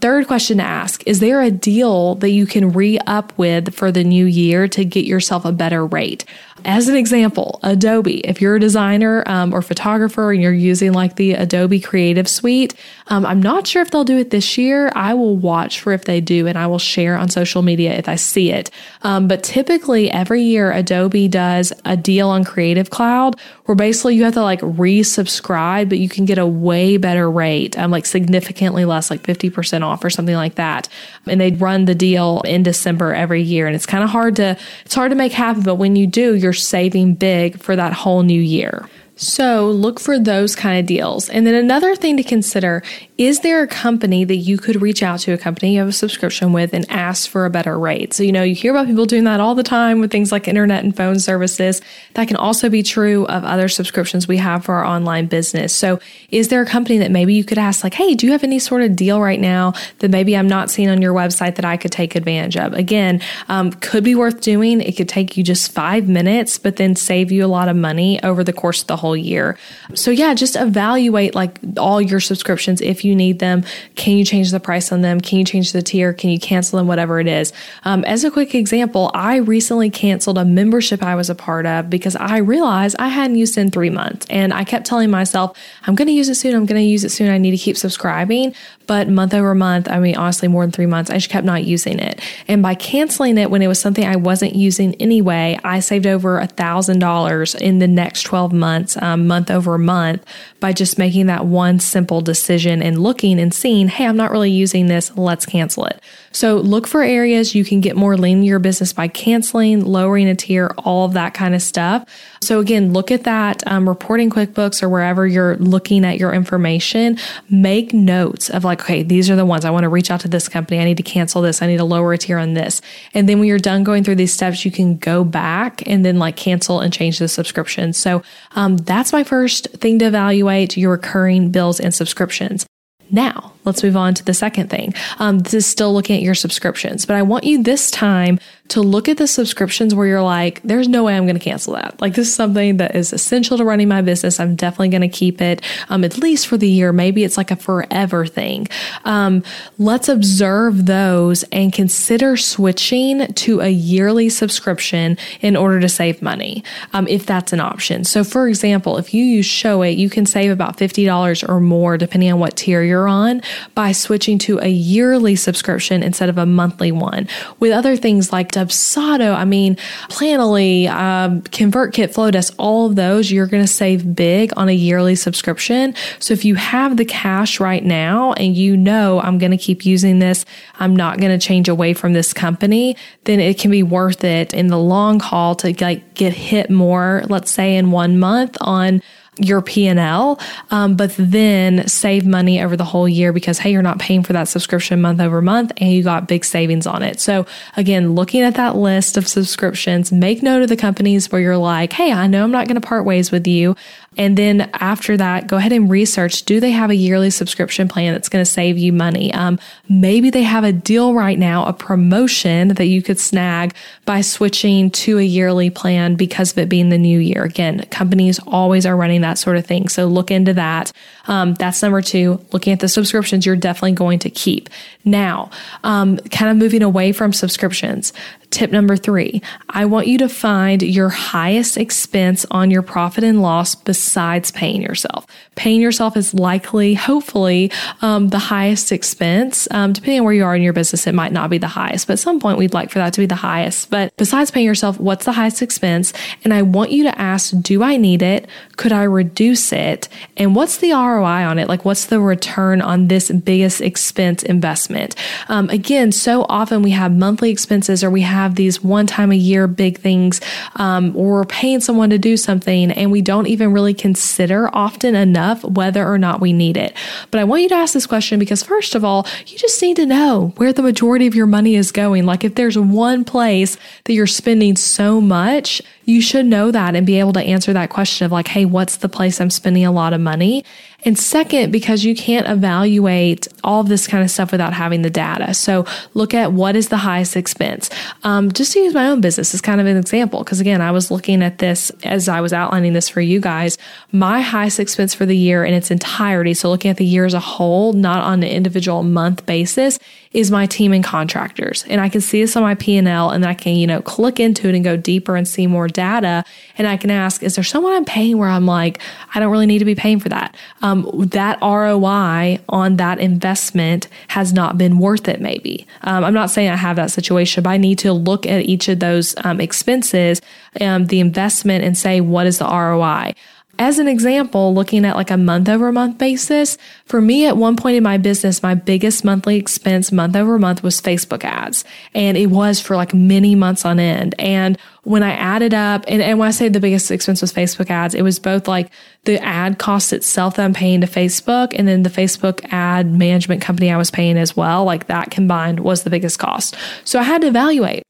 Third 0.00 0.26
question 0.26 0.58
to 0.58 0.64
ask 0.64 1.02
Is 1.06 1.20
there 1.20 1.42
a 1.42 1.50
deal 1.50 2.14
that 2.16 2.30
you 2.30 2.46
can 2.46 2.72
re 2.72 2.98
up 3.06 3.36
with 3.36 3.74
for 3.74 3.92
the 3.92 4.04
new 4.04 4.24
year 4.24 4.66
to 4.68 4.84
get 4.84 5.04
yourself 5.04 5.44
a 5.44 5.52
better 5.52 5.84
rate? 5.84 6.24
As 6.64 6.88
an 6.88 6.96
example, 6.96 7.58
Adobe, 7.62 8.20
if 8.20 8.40
you're 8.40 8.56
a 8.56 8.60
designer 8.60 9.22
um, 9.26 9.52
or 9.52 9.62
photographer 9.62 10.32
and 10.32 10.42
you're 10.42 10.52
using 10.52 10.92
like 10.92 11.16
the 11.16 11.32
Adobe 11.32 11.80
Creative 11.80 12.28
Suite, 12.28 12.74
um, 13.08 13.24
I'm 13.24 13.40
not 13.40 13.66
sure 13.66 13.82
if 13.82 13.90
they'll 13.90 14.04
do 14.04 14.18
it 14.18 14.30
this 14.30 14.58
year. 14.58 14.92
I 14.94 15.14
will 15.14 15.36
watch 15.36 15.80
for 15.80 15.92
if 15.92 16.04
they 16.04 16.20
do 16.20 16.46
and 16.46 16.58
I 16.58 16.66
will 16.66 16.78
share 16.78 17.16
on 17.16 17.28
social 17.28 17.62
media 17.62 17.92
if 17.94 18.08
I 18.08 18.16
see 18.16 18.50
it. 18.50 18.70
Um, 19.02 19.26
but 19.26 19.42
typically, 19.42 20.10
every 20.10 20.42
year, 20.42 20.70
Adobe 20.70 21.28
does 21.28 21.72
a 21.84 21.96
deal 21.96 22.28
on 22.28 22.44
Creative 22.44 22.90
Cloud 22.90 23.36
where 23.70 23.76
basically 23.76 24.16
you 24.16 24.24
have 24.24 24.34
to 24.34 24.42
like 24.42 24.60
resubscribe, 24.60 25.88
but 25.88 25.98
you 25.98 26.08
can 26.08 26.24
get 26.24 26.38
a 26.38 26.46
way 26.46 26.96
better 26.96 27.30
rate, 27.30 27.78
um, 27.78 27.92
like 27.92 28.04
significantly 28.04 28.84
less, 28.84 29.10
like 29.10 29.22
50% 29.22 29.82
off 29.82 30.04
or 30.04 30.10
something 30.10 30.34
like 30.34 30.56
that. 30.56 30.88
And 31.26 31.40
they 31.40 31.52
run 31.52 31.84
the 31.84 31.94
deal 31.94 32.42
in 32.44 32.64
December 32.64 33.14
every 33.14 33.42
year. 33.42 33.68
And 33.68 33.76
it's 33.76 33.86
kind 33.86 34.02
of 34.02 34.10
hard 34.10 34.36
to, 34.36 34.56
it's 34.84 34.94
hard 34.94 35.10
to 35.10 35.16
make 35.16 35.30
happen, 35.32 35.62
but 35.62 35.76
when 35.76 35.94
you 35.94 36.08
do, 36.08 36.34
you're 36.34 36.49
you're 36.50 36.54
saving 36.54 37.14
big 37.14 37.60
for 37.60 37.76
that 37.76 37.92
whole 37.92 38.24
new 38.24 38.40
year. 38.40 38.88
So 39.20 39.70
look 39.70 40.00
for 40.00 40.18
those 40.18 40.56
kind 40.56 40.80
of 40.80 40.86
deals. 40.86 41.28
And 41.28 41.46
then 41.46 41.54
another 41.54 41.94
thing 41.94 42.16
to 42.16 42.22
consider 42.22 42.82
is 43.20 43.40
there 43.40 43.62
a 43.62 43.66
company 43.66 44.24
that 44.24 44.36
you 44.36 44.56
could 44.56 44.80
reach 44.80 45.02
out 45.02 45.20
to, 45.20 45.32
a 45.34 45.36
company 45.36 45.74
you 45.74 45.80
have 45.80 45.88
a 45.88 45.92
subscription 45.92 46.54
with, 46.54 46.72
and 46.72 46.90
ask 46.90 47.28
for 47.28 47.44
a 47.44 47.50
better 47.50 47.78
rate? 47.78 48.14
So, 48.14 48.22
you 48.22 48.32
know, 48.32 48.42
you 48.42 48.54
hear 48.54 48.70
about 48.70 48.86
people 48.86 49.04
doing 49.04 49.24
that 49.24 49.40
all 49.40 49.54
the 49.54 49.62
time 49.62 50.00
with 50.00 50.10
things 50.10 50.32
like 50.32 50.48
internet 50.48 50.84
and 50.84 50.96
phone 50.96 51.20
services. 51.20 51.82
That 52.14 52.28
can 52.28 52.38
also 52.38 52.70
be 52.70 52.82
true 52.82 53.26
of 53.26 53.44
other 53.44 53.68
subscriptions 53.68 54.26
we 54.26 54.38
have 54.38 54.64
for 54.64 54.76
our 54.76 54.86
online 54.86 55.26
business. 55.26 55.74
So, 55.74 56.00
is 56.30 56.48
there 56.48 56.62
a 56.62 56.66
company 56.66 56.96
that 56.96 57.10
maybe 57.10 57.34
you 57.34 57.44
could 57.44 57.58
ask, 57.58 57.84
like, 57.84 57.92
hey, 57.92 58.14
do 58.14 58.24
you 58.24 58.32
have 58.32 58.42
any 58.42 58.58
sort 58.58 58.80
of 58.80 58.96
deal 58.96 59.20
right 59.20 59.38
now 59.38 59.74
that 59.98 60.10
maybe 60.10 60.34
I'm 60.34 60.48
not 60.48 60.70
seeing 60.70 60.88
on 60.88 61.02
your 61.02 61.12
website 61.12 61.56
that 61.56 61.66
I 61.66 61.76
could 61.76 61.92
take 61.92 62.14
advantage 62.14 62.56
of? 62.56 62.72
Again, 62.72 63.20
um, 63.50 63.70
could 63.70 64.02
be 64.02 64.14
worth 64.14 64.40
doing. 64.40 64.80
It 64.80 64.96
could 64.96 65.10
take 65.10 65.36
you 65.36 65.44
just 65.44 65.72
five 65.72 66.08
minutes, 66.08 66.56
but 66.56 66.76
then 66.76 66.96
save 66.96 67.30
you 67.30 67.44
a 67.44 67.48
lot 67.48 67.68
of 67.68 67.76
money 67.76 68.18
over 68.22 68.42
the 68.42 68.54
course 68.54 68.80
of 68.80 68.86
the 68.86 68.96
whole 68.96 69.09
year. 69.16 69.58
So, 69.94 70.10
yeah, 70.10 70.34
just 70.34 70.56
evaluate 70.56 71.34
like 71.34 71.58
all 71.78 72.00
your 72.00 72.20
subscriptions 72.20 72.80
if 72.80 73.04
you 73.04 73.14
need 73.14 73.38
them? 73.38 73.64
Can 73.96 74.16
you 74.16 74.24
change 74.24 74.50
the 74.50 74.60
price 74.60 74.92
on 74.92 75.02
them? 75.02 75.20
Can 75.20 75.38
you 75.38 75.44
change 75.44 75.72
the 75.72 75.82
tier? 75.82 76.12
Can 76.12 76.30
you 76.30 76.38
cancel 76.38 76.78
them? 76.78 76.86
Whatever 76.86 77.20
it 77.20 77.26
is. 77.26 77.52
Um, 77.84 78.04
as 78.04 78.24
a 78.24 78.30
quick 78.30 78.54
example, 78.54 79.10
I 79.14 79.36
recently 79.36 79.90
canceled 79.90 80.38
a 80.38 80.44
membership 80.44 81.02
I 81.02 81.14
was 81.14 81.30
a 81.30 81.34
part 81.34 81.66
of 81.66 81.90
because 81.90 82.16
I 82.16 82.38
realized 82.38 82.96
I 82.98 83.08
hadn't 83.08 83.36
used 83.36 83.56
it 83.56 83.62
in 83.62 83.70
three 83.70 83.90
months. 83.90 84.26
And 84.30 84.52
I 84.52 84.64
kept 84.64 84.86
telling 84.86 85.10
myself, 85.10 85.56
I'm 85.86 85.94
going 85.94 86.08
to 86.08 86.12
use 86.12 86.28
it 86.28 86.36
soon. 86.36 86.54
I'm 86.54 86.66
going 86.66 86.80
to 86.80 86.86
use 86.86 87.04
it 87.04 87.10
soon. 87.10 87.30
I 87.30 87.38
need 87.38 87.52
to 87.52 87.58
keep 87.58 87.76
subscribing. 87.76 88.54
But 88.86 89.08
month 89.08 89.34
over 89.34 89.54
month, 89.54 89.88
I 89.88 90.00
mean, 90.00 90.16
honestly, 90.16 90.48
more 90.48 90.64
than 90.64 90.72
three 90.72 90.86
months, 90.86 91.10
I 91.10 91.14
just 91.14 91.30
kept 91.30 91.46
not 91.46 91.62
using 91.62 92.00
it. 92.00 92.20
And 92.48 92.60
by 92.60 92.74
canceling 92.74 93.38
it 93.38 93.48
when 93.48 93.62
it 93.62 93.68
was 93.68 93.78
something 93.78 94.04
I 94.04 94.16
wasn't 94.16 94.56
using 94.56 94.96
anyway, 94.96 95.58
I 95.62 95.78
saved 95.78 96.08
over 96.08 96.40
a 96.40 96.48
$1,000 96.48 97.60
in 97.60 97.78
the 97.78 97.86
next 97.86 98.24
12 98.24 98.52
months, 98.52 98.96
um, 99.00 99.26
month 99.26 99.50
over 99.50 99.76
month, 99.78 100.24
by 100.60 100.72
just 100.72 100.98
making 100.98 101.26
that 101.26 101.46
one 101.46 101.80
simple 101.80 102.20
decision 102.20 102.82
and 102.82 103.02
looking 103.02 103.40
and 103.40 103.52
seeing, 103.52 103.88
hey, 103.88 104.06
I'm 104.06 104.16
not 104.16 104.30
really 104.30 104.50
using 104.50 104.86
this, 104.86 105.16
let's 105.16 105.46
cancel 105.46 105.86
it. 105.86 106.00
So 106.32 106.58
look 106.58 106.86
for 106.86 107.02
areas 107.02 107.54
you 107.54 107.64
can 107.64 107.80
get 107.80 107.96
more 107.96 108.16
lean 108.16 108.38
in 108.38 108.44
your 108.44 108.58
business 108.58 108.92
by 108.92 109.08
canceling, 109.08 109.84
lowering 109.84 110.28
a 110.28 110.36
tier, 110.36 110.72
all 110.78 111.04
of 111.04 111.12
that 111.14 111.34
kind 111.34 111.54
of 111.54 111.62
stuff. 111.62 112.04
So 112.40 112.60
again, 112.60 112.92
look 112.92 113.10
at 113.10 113.24
that 113.24 113.66
um, 113.66 113.88
reporting 113.88 114.30
QuickBooks 114.30 114.82
or 114.82 114.88
wherever 114.88 115.26
you're 115.26 115.56
looking 115.56 116.04
at 116.04 116.18
your 116.18 116.32
information. 116.32 117.18
Make 117.48 117.92
notes 117.92 118.48
of 118.48 118.64
like, 118.64 118.80
okay, 118.82 119.02
these 119.02 119.28
are 119.28 119.36
the 119.36 119.44
ones 119.44 119.64
I 119.64 119.70
want 119.70 119.84
to 119.84 119.88
reach 119.88 120.10
out 120.10 120.20
to 120.20 120.28
this 120.28 120.48
company. 120.48 120.80
I 120.80 120.84
need 120.84 120.96
to 120.98 121.02
cancel 121.02 121.42
this. 121.42 121.62
I 121.62 121.66
need 121.66 121.78
to 121.78 121.84
lower 121.84 122.12
a 122.12 122.18
tier 122.18 122.38
on 122.38 122.54
this. 122.54 122.80
And 123.12 123.28
then 123.28 123.40
when 123.40 123.48
you're 123.48 123.58
done 123.58 123.82
going 123.82 124.04
through 124.04 124.16
these 124.16 124.32
steps, 124.32 124.64
you 124.64 124.70
can 124.70 124.96
go 124.98 125.24
back 125.24 125.86
and 125.86 126.04
then 126.04 126.18
like 126.18 126.36
cancel 126.36 126.80
and 126.80 126.92
change 126.92 127.18
the 127.18 127.28
subscription. 127.28 127.92
So 127.92 128.22
um, 128.52 128.76
that's 128.76 129.12
my 129.12 129.24
first 129.24 129.68
thing 129.72 129.98
to 129.98 130.06
evaluate 130.06 130.76
your 130.76 130.92
recurring 130.92 131.50
bills 131.50 131.80
and 131.80 131.92
subscriptions. 131.92 132.66
Now, 133.12 133.52
let's 133.64 133.82
move 133.82 133.96
on 133.96 134.14
to 134.14 134.24
the 134.24 134.34
second 134.34 134.70
thing. 134.70 134.94
Um, 135.18 135.40
this 135.40 135.54
is 135.54 135.66
still 135.66 135.92
looking 135.92 136.16
at 136.16 136.22
your 136.22 136.34
subscriptions, 136.34 137.06
but 137.06 137.16
I 137.16 137.22
want 137.22 137.44
you 137.44 137.62
this 137.62 137.90
time 137.90 138.38
to 138.70 138.80
look 138.80 139.08
at 139.08 139.16
the 139.16 139.26
subscriptions 139.26 139.94
where 139.94 140.06
you're 140.06 140.22
like, 140.22 140.62
there's 140.62 140.88
no 140.88 141.04
way 141.04 141.16
I'm 141.16 141.24
going 141.24 141.38
to 141.38 141.42
cancel 141.42 141.74
that. 141.74 142.00
Like, 142.00 142.14
this 142.14 142.28
is 142.28 142.34
something 142.34 142.78
that 142.78 142.94
is 142.94 143.12
essential 143.12 143.58
to 143.58 143.64
running 143.64 143.88
my 143.88 144.00
business. 144.00 144.40
I'm 144.40 144.54
definitely 144.56 144.90
going 144.90 145.02
to 145.02 145.08
keep 145.08 145.40
it, 145.40 145.62
um, 145.88 146.04
at 146.04 146.18
least 146.18 146.46
for 146.46 146.56
the 146.56 146.68
year. 146.68 146.92
Maybe 146.92 147.24
it's 147.24 147.36
like 147.36 147.50
a 147.50 147.56
forever 147.56 148.26
thing. 148.26 148.68
Um, 149.04 149.42
let's 149.78 150.08
observe 150.08 150.86
those 150.86 151.42
and 151.44 151.72
consider 151.72 152.36
switching 152.36 153.26
to 153.34 153.60
a 153.60 153.68
yearly 153.68 154.28
subscription 154.28 155.18
in 155.40 155.56
order 155.56 155.80
to 155.80 155.88
save 155.88 156.22
money, 156.22 156.62
um, 156.92 157.08
if 157.08 157.26
that's 157.26 157.52
an 157.52 157.60
option. 157.60 158.04
So, 158.04 158.22
for 158.24 158.48
example, 158.48 158.98
if 158.98 159.12
you 159.12 159.24
use 159.24 159.46
Showit, 159.46 159.96
you 159.96 160.08
can 160.08 160.26
save 160.26 160.50
about 160.50 160.76
$50 160.76 161.48
or 161.48 161.60
more, 161.60 161.98
depending 161.98 162.32
on 162.32 162.38
what 162.38 162.56
tier 162.56 162.82
you're 162.82 163.08
on, 163.08 163.42
by 163.74 163.92
switching 163.92 164.38
to 164.38 164.58
a 164.60 164.68
yearly 164.68 165.34
subscription 165.36 166.02
instead 166.02 166.28
of 166.28 166.38
a 166.38 166.46
monthly 166.46 166.92
one. 166.92 167.28
With 167.58 167.72
other 167.72 167.96
things 167.96 168.32
like 168.32 168.52
Dubsado, 168.60 169.34
I 169.34 169.44
mean, 169.44 169.76
Planoly, 170.08 170.88
um, 170.88 171.42
ConvertKit, 171.42 172.12
Flodesk, 172.14 172.54
all 172.58 172.86
of 172.86 172.96
those, 172.96 173.30
you're 173.30 173.46
going 173.46 173.62
to 173.62 173.72
save 173.72 174.14
big 174.14 174.52
on 174.56 174.68
a 174.68 174.72
yearly 174.72 175.14
subscription. 175.14 175.94
So 176.18 176.34
if 176.34 176.44
you 176.44 176.56
have 176.56 176.96
the 176.96 177.04
cash 177.04 177.60
right 177.60 177.84
now 177.84 178.32
and 178.34 178.56
you 178.56 178.76
know 178.76 179.20
I'm 179.20 179.38
going 179.38 179.52
to 179.52 179.56
keep 179.56 179.86
using 179.86 180.18
this, 180.18 180.44
I'm 180.78 180.94
not 180.94 181.18
going 181.18 181.36
to 181.36 181.44
change 181.44 181.68
away 181.68 181.94
from 181.94 182.12
this 182.12 182.32
company, 182.32 182.96
then 183.24 183.40
it 183.40 183.58
can 183.58 183.70
be 183.70 183.82
worth 183.82 184.24
it 184.24 184.52
in 184.52 184.68
the 184.68 184.78
long 184.78 185.20
haul 185.20 185.54
to 185.56 185.74
like 185.80 186.14
get 186.14 186.32
hit 186.32 186.70
more, 186.70 187.22
let's 187.28 187.50
say 187.50 187.76
in 187.76 187.90
one 187.90 188.18
month 188.18 188.56
on 188.60 189.02
your 189.40 189.62
P&L, 189.62 190.40
um, 190.70 190.96
but 190.96 191.14
then 191.18 191.86
save 191.88 192.26
money 192.26 192.62
over 192.62 192.76
the 192.76 192.84
whole 192.84 193.08
year 193.08 193.32
because, 193.32 193.58
hey, 193.58 193.72
you're 193.72 193.82
not 193.82 193.98
paying 193.98 194.22
for 194.22 194.32
that 194.32 194.48
subscription 194.48 195.00
month 195.00 195.20
over 195.20 195.40
month 195.40 195.72
and 195.78 195.90
you 195.90 196.02
got 196.02 196.28
big 196.28 196.44
savings 196.44 196.86
on 196.86 197.02
it. 197.02 197.20
So 197.20 197.46
again, 197.76 198.14
looking 198.14 198.42
at 198.42 198.54
that 198.54 198.76
list 198.76 199.16
of 199.16 199.26
subscriptions, 199.26 200.12
make 200.12 200.42
note 200.42 200.62
of 200.62 200.68
the 200.68 200.76
companies 200.76 201.30
where 201.32 201.40
you're 201.40 201.56
like, 201.56 201.92
hey, 201.92 202.12
I 202.12 202.26
know 202.26 202.44
I'm 202.44 202.50
not 202.50 202.66
going 202.66 202.80
to 202.80 202.86
part 202.86 203.04
ways 203.04 203.30
with 203.30 203.46
you. 203.46 203.76
And 204.16 204.36
then 204.36 204.68
after 204.74 205.16
that, 205.16 205.46
go 205.46 205.56
ahead 205.56 205.70
and 205.72 205.88
research 205.88 206.42
do 206.42 206.58
they 206.58 206.72
have 206.72 206.90
a 206.90 206.96
yearly 206.96 207.30
subscription 207.30 207.86
plan 207.86 208.12
that's 208.12 208.28
going 208.28 208.44
to 208.44 208.50
save 208.50 208.76
you 208.76 208.92
money? 208.92 209.32
Um, 209.32 209.58
maybe 209.88 210.30
they 210.30 210.42
have 210.42 210.64
a 210.64 210.72
deal 210.72 211.14
right 211.14 211.38
now, 211.38 211.64
a 211.64 211.72
promotion 211.72 212.68
that 212.68 212.86
you 212.86 213.02
could 213.02 213.20
snag 213.20 213.72
by 214.06 214.20
switching 214.20 214.90
to 214.90 215.18
a 215.18 215.22
yearly 215.22 215.70
plan 215.70 216.16
because 216.16 216.50
of 216.50 216.58
it 216.58 216.68
being 216.68 216.88
the 216.88 216.98
new 216.98 217.20
year. 217.20 217.44
Again, 217.44 217.82
companies 217.90 218.40
always 218.48 218.84
are 218.84 218.96
running 218.96 219.20
that 219.20 219.38
sort 219.38 219.56
of 219.56 219.64
thing. 219.64 219.88
So 219.88 220.06
look 220.06 220.32
into 220.32 220.54
that. 220.54 220.90
Um, 221.28 221.54
that's 221.54 221.80
number 221.80 222.02
two, 222.02 222.44
looking 222.52 222.72
at 222.72 222.80
the 222.80 222.88
subscriptions 222.88 223.46
you're 223.46 223.54
definitely 223.54 223.92
going 223.92 224.18
to 224.20 224.30
keep. 224.30 224.70
Now, 225.04 225.50
um, 225.84 226.16
kind 226.16 226.50
of 226.50 226.56
moving 226.56 226.82
away 226.82 227.12
from 227.12 227.32
subscriptions 227.32 228.12
Tip 228.50 228.72
number 228.72 228.96
three, 228.96 229.42
I 229.68 229.84
want 229.84 230.08
you 230.08 230.18
to 230.18 230.28
find 230.28 230.82
your 230.82 231.08
highest 231.08 231.76
expense 231.76 232.44
on 232.50 232.68
your 232.68 232.82
profit 232.82 233.22
and 233.22 233.40
loss 233.40 233.76
besides 233.76 234.50
paying 234.50 234.82
yourself. 234.82 235.24
Paying 235.54 235.80
yourself 235.80 236.16
is 236.16 236.34
likely, 236.34 236.94
hopefully, 236.94 237.70
um, 238.02 238.30
the 238.30 238.40
highest 238.40 238.90
expense. 238.90 239.68
Um, 239.70 239.92
depending 239.92 240.20
on 240.20 240.24
where 240.24 240.34
you 240.34 240.44
are 240.44 240.56
in 240.56 240.62
your 240.62 240.72
business, 240.72 241.06
it 241.06 241.14
might 241.14 241.30
not 241.32 241.48
be 241.48 241.58
the 241.58 241.68
highest, 241.68 242.08
but 242.08 242.14
at 242.14 242.18
some 242.18 242.40
point 242.40 242.58
we'd 242.58 242.74
like 242.74 242.90
for 242.90 242.98
that 242.98 243.12
to 243.12 243.20
be 243.20 243.26
the 243.26 243.36
highest. 243.36 243.88
But 243.88 244.12
besides 244.16 244.50
paying 244.50 244.66
yourself, 244.66 244.98
what's 244.98 245.26
the 245.26 245.32
highest 245.32 245.62
expense? 245.62 246.12
And 246.42 246.52
I 246.52 246.62
want 246.62 246.90
you 246.90 247.04
to 247.04 247.16
ask, 247.20 247.52
do 247.60 247.84
I 247.84 247.98
need 247.98 248.20
it? 248.20 248.48
Could 248.76 248.90
I 248.90 249.04
reduce 249.04 249.72
it? 249.72 250.08
And 250.36 250.56
what's 250.56 250.78
the 250.78 250.90
ROI 250.90 251.44
on 251.44 251.60
it? 251.60 251.68
Like, 251.68 251.84
what's 251.84 252.06
the 252.06 252.18
return 252.18 252.82
on 252.82 253.06
this 253.06 253.30
biggest 253.30 253.80
expense 253.80 254.42
investment? 254.42 255.14
Um, 255.48 255.70
again, 255.70 256.10
so 256.10 256.46
often 256.48 256.82
we 256.82 256.90
have 256.90 257.14
monthly 257.14 257.50
expenses 257.50 258.02
or 258.02 258.10
we 258.10 258.22
have 258.22 258.39
have 258.40 258.54
these 258.54 258.82
one 258.82 259.06
time 259.06 259.32
a 259.32 259.36
year 259.36 259.66
big 259.66 259.98
things, 259.98 260.40
um, 260.76 261.14
or 261.16 261.40
we're 261.40 261.44
paying 261.44 261.80
someone 261.80 262.10
to 262.10 262.18
do 262.18 262.36
something 262.36 262.90
and 262.90 263.10
we 263.10 263.22
don't 263.22 263.46
even 263.46 263.72
really 263.72 263.94
consider 263.94 264.68
often 264.74 265.14
enough 265.14 265.64
whether 265.64 266.06
or 266.06 266.18
not 266.18 266.40
we 266.40 266.52
need 266.52 266.76
it. 266.76 266.94
But 267.30 267.40
I 267.40 267.44
want 267.44 267.62
you 267.62 267.68
to 267.70 267.74
ask 267.74 267.94
this 267.94 268.06
question 268.06 268.38
because, 268.38 268.62
first 268.62 268.94
of 268.94 269.04
all, 269.04 269.26
you 269.46 269.56
just 269.56 269.80
need 269.80 269.96
to 269.96 270.06
know 270.06 270.52
where 270.56 270.72
the 270.72 270.82
majority 270.82 271.26
of 271.26 271.34
your 271.34 271.46
money 271.46 271.76
is 271.76 271.92
going. 271.92 272.26
Like, 272.26 272.44
if 272.44 272.54
there's 272.54 272.78
one 272.78 273.24
place 273.24 273.76
that 274.04 274.12
you're 274.12 274.26
spending 274.26 274.76
so 274.76 275.20
much, 275.20 275.82
you 276.10 276.20
should 276.20 276.46
know 276.46 276.70
that 276.70 276.94
and 276.94 277.06
be 277.06 277.18
able 277.18 277.32
to 277.34 277.40
answer 277.40 277.72
that 277.72 277.90
question 277.90 278.24
of 278.24 278.32
like, 278.32 278.48
hey, 278.48 278.64
what's 278.64 278.96
the 278.96 279.08
place 279.08 279.40
I'm 279.40 279.50
spending 279.50 279.84
a 279.84 279.92
lot 279.92 280.12
of 280.12 280.20
money? 280.20 280.64
And 281.04 281.18
second, 281.18 281.70
because 281.70 282.04
you 282.04 282.14
can't 282.14 282.46
evaluate 282.46 283.48
all 283.64 283.80
of 283.80 283.88
this 283.88 284.06
kind 284.06 284.22
of 284.22 284.30
stuff 284.30 284.52
without 284.52 284.74
having 284.74 285.02
the 285.02 285.08
data. 285.08 285.54
So 285.54 285.86
look 286.12 286.34
at 286.34 286.52
what 286.52 286.76
is 286.76 286.88
the 286.88 286.98
highest 286.98 287.36
expense. 287.36 287.88
Um, 288.22 288.52
just 288.52 288.72
to 288.74 288.80
use 288.80 288.92
my 288.92 289.06
own 289.06 289.20
business 289.20 289.54
as 289.54 289.60
kind 289.62 289.80
of 289.80 289.86
an 289.86 289.96
example, 289.96 290.44
because 290.44 290.60
again, 290.60 290.82
I 290.82 290.90
was 290.90 291.10
looking 291.10 291.42
at 291.42 291.58
this 291.58 291.90
as 292.04 292.28
I 292.28 292.40
was 292.40 292.52
outlining 292.52 292.92
this 292.92 293.08
for 293.08 293.20
you 293.20 293.40
guys. 293.40 293.78
My 294.12 294.40
highest 294.40 294.78
expense 294.78 295.14
for 295.14 295.24
the 295.24 295.36
year 295.36 295.64
in 295.64 295.72
its 295.72 295.90
entirety, 295.90 296.52
so 296.52 296.68
looking 296.68 296.90
at 296.90 296.98
the 296.98 297.04
year 297.04 297.24
as 297.24 297.34
a 297.34 297.40
whole, 297.40 297.92
not 297.94 298.22
on 298.22 298.42
an 298.42 298.50
individual 298.50 299.02
month 299.02 299.46
basis, 299.46 299.98
is 300.32 300.48
my 300.50 300.64
team 300.64 300.92
and 300.92 301.02
contractors. 301.02 301.84
And 301.88 302.00
I 302.00 302.08
can 302.08 302.20
see 302.20 302.40
this 302.40 302.54
on 302.54 302.62
my 302.62 302.76
P&L 302.76 303.30
and 303.30 303.44
I 303.44 303.52
can, 303.52 303.74
you 303.74 303.86
know, 303.86 304.00
click 304.00 304.38
into 304.38 304.68
it 304.68 304.76
and 304.76 304.84
go 304.84 304.96
deeper 304.96 305.34
and 305.34 305.46
see 305.46 305.66
more 305.66 305.88
data. 305.88 306.44
And 306.78 306.86
I 306.86 306.96
can 306.96 307.10
ask, 307.10 307.42
is 307.42 307.56
there 307.56 307.64
someone 307.64 307.92
I'm 307.94 308.04
paying 308.04 308.38
where 308.38 308.48
I'm 308.48 308.64
like, 308.64 309.00
I 309.34 309.40
don't 309.40 309.50
really 309.50 309.66
need 309.66 309.80
to 309.80 309.84
be 309.84 309.96
paying 309.96 310.20
for 310.20 310.28
that? 310.28 310.56
Um, 310.82 311.10
that 311.30 311.60
ROI 311.60 312.60
on 312.68 312.96
that 312.96 313.18
investment 313.18 314.06
has 314.28 314.52
not 314.52 314.78
been 314.78 315.00
worth 315.00 315.26
it, 315.26 315.40
maybe. 315.40 315.84
Um, 316.02 316.22
I'm 316.22 316.34
not 316.34 316.50
saying 316.50 316.70
I 316.70 316.76
have 316.76 316.94
that 316.94 317.10
situation, 317.10 317.64
but 317.64 317.70
I 317.70 317.76
need 317.76 317.98
to 318.00 318.12
look 318.12 318.46
at 318.46 318.62
each 318.66 318.88
of 318.88 319.00
those 319.00 319.34
um, 319.42 319.60
expenses, 319.60 320.40
um, 320.80 321.06
the 321.06 321.18
investment, 321.18 321.82
and 321.82 321.98
say, 321.98 322.20
what 322.20 322.46
is 322.46 322.58
the 322.58 322.66
ROI? 322.66 323.34
As 323.80 323.98
an 323.98 324.08
example, 324.08 324.74
looking 324.74 325.06
at 325.06 325.16
like 325.16 325.30
a 325.30 325.38
month 325.38 325.66
over 325.66 325.90
month 325.90 326.18
basis, 326.18 326.76
for 327.06 327.22
me 327.22 327.46
at 327.46 327.56
one 327.56 327.76
point 327.76 327.96
in 327.96 328.02
my 328.02 328.18
business, 328.18 328.62
my 328.62 328.74
biggest 328.74 329.24
monthly 329.24 329.56
expense 329.56 330.12
month 330.12 330.36
over 330.36 330.58
month 330.58 330.82
was 330.82 331.00
Facebook 331.00 331.44
ads. 331.44 331.82
And 332.14 332.36
it 332.36 332.48
was 332.48 332.78
for 332.78 332.94
like 332.94 333.14
many 333.14 333.54
months 333.54 333.86
on 333.86 333.98
end. 333.98 334.34
And 334.38 334.76
when 335.04 335.22
I 335.22 335.30
added 335.30 335.72
up, 335.72 336.04
and, 336.06 336.20
and 336.20 336.38
when 336.38 336.48
I 336.48 336.50
say 336.50 336.68
the 336.68 336.78
biggest 336.78 337.10
expense 337.10 337.40
was 337.40 337.54
Facebook 337.54 337.88
ads, 337.88 338.14
it 338.14 338.20
was 338.20 338.38
both 338.38 338.68
like 338.68 338.90
the 339.24 339.42
ad 339.42 339.78
cost 339.78 340.12
itself 340.12 340.56
that 340.56 340.64
I'm 340.66 340.74
paying 340.74 341.00
to 341.00 341.06
Facebook 341.06 341.72
and 341.74 341.88
then 341.88 342.02
the 342.02 342.10
Facebook 342.10 342.62
ad 342.70 343.10
management 343.10 343.62
company 343.62 343.90
I 343.90 343.96
was 343.96 344.10
paying 344.10 344.36
as 344.36 344.54
well. 344.54 344.84
Like 344.84 345.06
that 345.06 345.30
combined 345.30 345.80
was 345.80 346.02
the 346.02 346.10
biggest 346.10 346.38
cost. 346.38 346.76
So 347.04 347.18
I 347.18 347.22
had 347.22 347.40
to 347.40 347.46
evaluate 347.46 348.02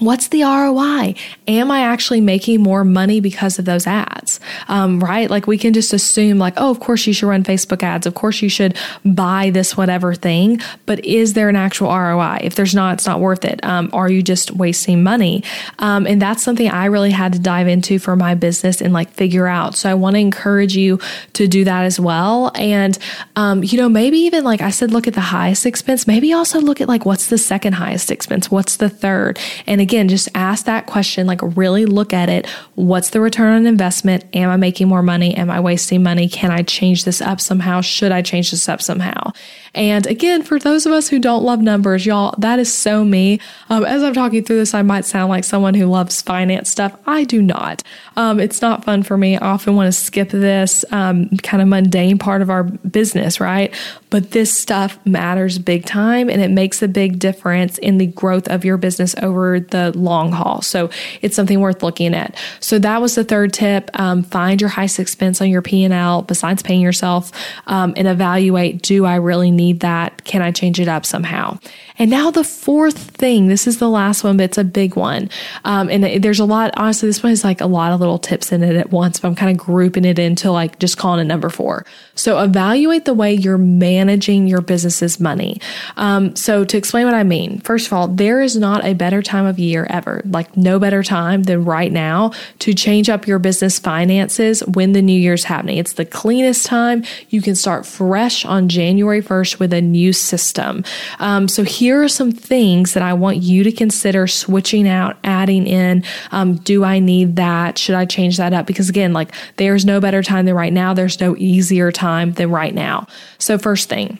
What's 0.00 0.26
the 0.26 0.42
ROI? 0.42 1.14
Am 1.46 1.70
I 1.70 1.82
actually 1.82 2.20
making 2.20 2.60
more 2.60 2.82
money 2.82 3.20
because 3.20 3.60
of 3.60 3.64
those 3.64 3.86
ads? 3.86 4.40
Um, 4.66 4.98
right? 4.98 5.30
Like 5.30 5.46
we 5.46 5.56
can 5.56 5.72
just 5.72 5.92
assume, 5.92 6.36
like, 6.36 6.54
oh, 6.56 6.68
of 6.68 6.80
course 6.80 7.06
you 7.06 7.12
should 7.12 7.28
run 7.28 7.44
Facebook 7.44 7.80
ads. 7.84 8.04
Of 8.04 8.14
course 8.14 8.42
you 8.42 8.48
should 8.48 8.76
buy 9.04 9.50
this 9.50 9.76
whatever 9.76 10.12
thing. 10.12 10.60
But 10.84 11.04
is 11.04 11.34
there 11.34 11.48
an 11.48 11.54
actual 11.54 11.96
ROI? 11.96 12.38
If 12.42 12.56
there's 12.56 12.74
not, 12.74 12.94
it's 12.94 13.06
not 13.06 13.20
worth 13.20 13.44
it. 13.44 13.64
Um, 13.64 13.88
are 13.92 14.10
you 14.10 14.20
just 14.20 14.50
wasting 14.50 15.04
money? 15.04 15.44
Um, 15.78 16.08
and 16.08 16.20
that's 16.20 16.42
something 16.42 16.68
I 16.68 16.86
really 16.86 17.12
had 17.12 17.32
to 17.34 17.38
dive 17.38 17.68
into 17.68 18.00
for 18.00 18.16
my 18.16 18.34
business 18.34 18.82
and 18.82 18.92
like 18.92 19.10
figure 19.10 19.46
out. 19.46 19.76
So 19.76 19.88
I 19.88 19.94
want 19.94 20.16
to 20.16 20.20
encourage 20.20 20.76
you 20.76 20.98
to 21.34 21.46
do 21.46 21.62
that 21.66 21.84
as 21.84 22.00
well. 22.00 22.50
And, 22.56 22.98
um, 23.36 23.62
you 23.62 23.78
know, 23.78 23.88
maybe 23.88 24.18
even 24.18 24.42
like 24.42 24.60
I 24.60 24.70
said, 24.70 24.90
look 24.90 25.06
at 25.06 25.14
the 25.14 25.20
highest 25.20 25.66
expense. 25.66 26.08
Maybe 26.08 26.32
also 26.32 26.60
look 26.60 26.80
at 26.80 26.88
like 26.88 27.06
what's 27.06 27.28
the 27.28 27.38
second 27.38 27.74
highest 27.74 28.10
expense? 28.10 28.50
What's 28.50 28.78
the 28.78 28.88
third? 28.88 29.38
And 29.68 29.83
again, 29.84 30.08
just 30.08 30.30
ask 30.34 30.64
that 30.64 30.86
question, 30.86 31.26
like 31.26 31.40
really 31.42 31.84
look 31.84 32.14
at 32.14 32.30
it. 32.30 32.46
What's 32.74 33.10
the 33.10 33.20
return 33.20 33.52
on 33.54 33.66
investment? 33.66 34.24
Am 34.32 34.48
I 34.48 34.56
making 34.56 34.88
more 34.88 35.02
money? 35.02 35.36
Am 35.36 35.50
I 35.50 35.60
wasting 35.60 36.02
money? 36.02 36.26
Can 36.26 36.50
I 36.50 36.62
change 36.62 37.04
this 37.04 37.20
up 37.20 37.38
somehow? 37.38 37.82
Should 37.82 38.10
I 38.10 38.22
change 38.22 38.50
this 38.50 38.66
up 38.66 38.80
somehow? 38.80 39.32
And 39.74 40.06
again, 40.06 40.42
for 40.42 40.58
those 40.58 40.86
of 40.86 40.92
us 40.92 41.08
who 41.08 41.18
don't 41.18 41.44
love 41.44 41.60
numbers, 41.60 42.06
y'all, 42.06 42.34
that 42.38 42.58
is 42.58 42.72
so 42.72 43.04
me. 43.04 43.40
Um, 43.68 43.84
as 43.84 44.02
I'm 44.02 44.14
talking 44.14 44.42
through 44.44 44.58
this, 44.58 44.72
I 44.72 44.82
might 44.82 45.04
sound 45.04 45.28
like 45.28 45.44
someone 45.44 45.74
who 45.74 45.86
loves 45.86 46.22
finance 46.22 46.70
stuff. 46.70 46.96
I 47.06 47.24
do 47.24 47.42
not. 47.42 47.82
Um, 48.16 48.38
it's 48.40 48.62
not 48.62 48.84
fun 48.84 49.02
for 49.02 49.18
me. 49.18 49.36
I 49.36 49.46
often 49.46 49.74
want 49.74 49.92
to 49.92 49.92
skip 49.92 50.30
this 50.30 50.84
um, 50.92 51.28
kind 51.42 51.60
of 51.60 51.68
mundane 51.68 52.18
part 52.18 52.40
of 52.40 52.50
our 52.50 52.62
business, 52.62 53.40
right? 53.40 53.74
But 54.10 54.30
this 54.30 54.56
stuff 54.56 55.04
matters 55.04 55.58
big 55.58 55.84
time 55.84 56.30
and 56.30 56.40
it 56.40 56.50
makes 56.50 56.80
a 56.80 56.88
big 56.88 57.18
difference 57.18 57.76
in 57.78 57.98
the 57.98 58.06
growth 58.06 58.48
of 58.48 58.64
your 58.64 58.76
business 58.76 59.16
over 59.20 59.58
the 59.74 59.90
long 59.98 60.30
haul. 60.30 60.62
So 60.62 60.88
it's 61.20 61.34
something 61.34 61.58
worth 61.58 61.82
looking 61.82 62.14
at. 62.14 62.36
So 62.60 62.78
that 62.78 63.02
was 63.02 63.16
the 63.16 63.24
third 63.24 63.52
tip. 63.52 63.90
Um, 63.94 64.22
find 64.22 64.60
your 64.60 64.70
highest 64.70 65.00
expense 65.00 65.40
on 65.40 65.50
your 65.50 65.62
P&L 65.62 66.22
besides 66.22 66.62
paying 66.62 66.80
yourself 66.80 67.32
um, 67.66 67.92
and 67.96 68.06
evaluate, 68.06 68.82
do 68.82 69.04
I 69.04 69.16
really 69.16 69.50
need 69.50 69.80
that. 69.80 70.24
Can 70.24 70.42
I 70.42 70.52
change 70.52 70.78
it 70.78 70.86
up 70.86 71.04
somehow? 71.04 71.58
And 71.98 72.08
now 72.08 72.30
the 72.30 72.44
fourth 72.44 72.98
thing, 72.98 73.48
this 73.48 73.66
is 73.66 73.78
the 73.78 73.88
last 73.88 74.22
one, 74.22 74.36
but 74.36 74.44
it's 74.44 74.58
a 74.58 74.64
big 74.64 74.94
one. 74.94 75.28
Um, 75.64 75.88
and 75.90 76.22
there's 76.22 76.40
a 76.40 76.44
lot, 76.44 76.72
honestly, 76.76 77.08
this 77.08 77.22
one 77.22 77.30
has 77.30 77.42
like 77.42 77.60
a 77.60 77.66
lot 77.66 77.92
of 77.92 77.98
little 77.98 78.18
tips 78.18 78.52
in 78.52 78.62
it 78.62 78.76
at 78.76 78.90
once, 78.90 79.18
but 79.18 79.28
I'm 79.28 79.34
kind 79.34 79.50
of 79.50 79.64
grouping 79.64 80.04
it 80.04 80.20
into 80.20 80.52
like 80.52 80.78
just 80.78 80.98
calling 80.98 81.20
it 81.20 81.24
number 81.24 81.50
four. 81.50 81.84
So 82.14 82.40
evaluate 82.40 83.06
the 83.06 83.14
way 83.14 83.34
you're 83.34 83.58
managing 83.58 84.46
your 84.46 84.60
business's 84.60 85.18
money. 85.18 85.60
Um, 85.96 86.36
so 86.36 86.64
to 86.64 86.76
explain 86.76 87.06
what 87.06 87.14
I 87.14 87.24
mean, 87.24 87.60
first 87.60 87.88
of 87.88 87.92
all, 87.92 88.06
there 88.06 88.40
is 88.40 88.56
not 88.56 88.84
a 88.84 88.94
better 88.94 89.20
time 89.20 89.46
of 89.46 89.58
year 89.58 89.63
ever, 89.72 90.20
like 90.26 90.56
no 90.56 90.78
better 90.78 91.02
time 91.02 91.44
than 91.44 91.64
right 91.64 91.90
now 91.90 92.32
to 92.58 92.74
change 92.74 93.08
up 93.08 93.26
your 93.26 93.38
business 93.38 93.78
finances 93.78 94.60
when 94.66 94.92
the 94.92 95.02
new 95.02 95.18
year's 95.18 95.44
happening. 95.44 95.78
It's 95.78 95.94
the 95.94 96.04
cleanest 96.04 96.66
time. 96.66 97.04
You 97.30 97.40
can 97.40 97.54
start 97.54 97.86
fresh 97.86 98.44
on 98.44 98.68
January 98.68 99.22
1st 99.22 99.58
with 99.58 99.72
a 99.72 99.80
new 99.80 100.12
system. 100.12 100.84
Um, 101.18 101.48
so 101.48 101.62
here 101.62 101.94
here 101.94 102.02
are 102.02 102.08
some 102.08 102.32
things 102.32 102.94
that 102.94 103.04
I 103.04 103.12
want 103.12 103.36
you 103.36 103.62
to 103.62 103.70
consider 103.70 104.26
switching 104.26 104.88
out, 104.88 105.16
adding 105.22 105.64
in. 105.64 106.02
Um, 106.32 106.56
do 106.56 106.82
I 106.82 106.98
need 106.98 107.36
that? 107.36 107.78
Should 107.78 107.94
I 107.94 108.04
change 108.04 108.36
that 108.38 108.52
up? 108.52 108.66
Because 108.66 108.88
again, 108.88 109.12
like 109.12 109.32
there's 109.56 109.84
no 109.84 110.00
better 110.00 110.22
time 110.22 110.46
than 110.46 110.56
right 110.56 110.72
now. 110.72 110.92
There's 110.92 111.20
no 111.20 111.36
easier 111.36 111.92
time 111.92 112.32
than 112.32 112.50
right 112.50 112.74
now. 112.74 113.06
So, 113.38 113.58
first 113.58 113.88
thing, 113.88 114.18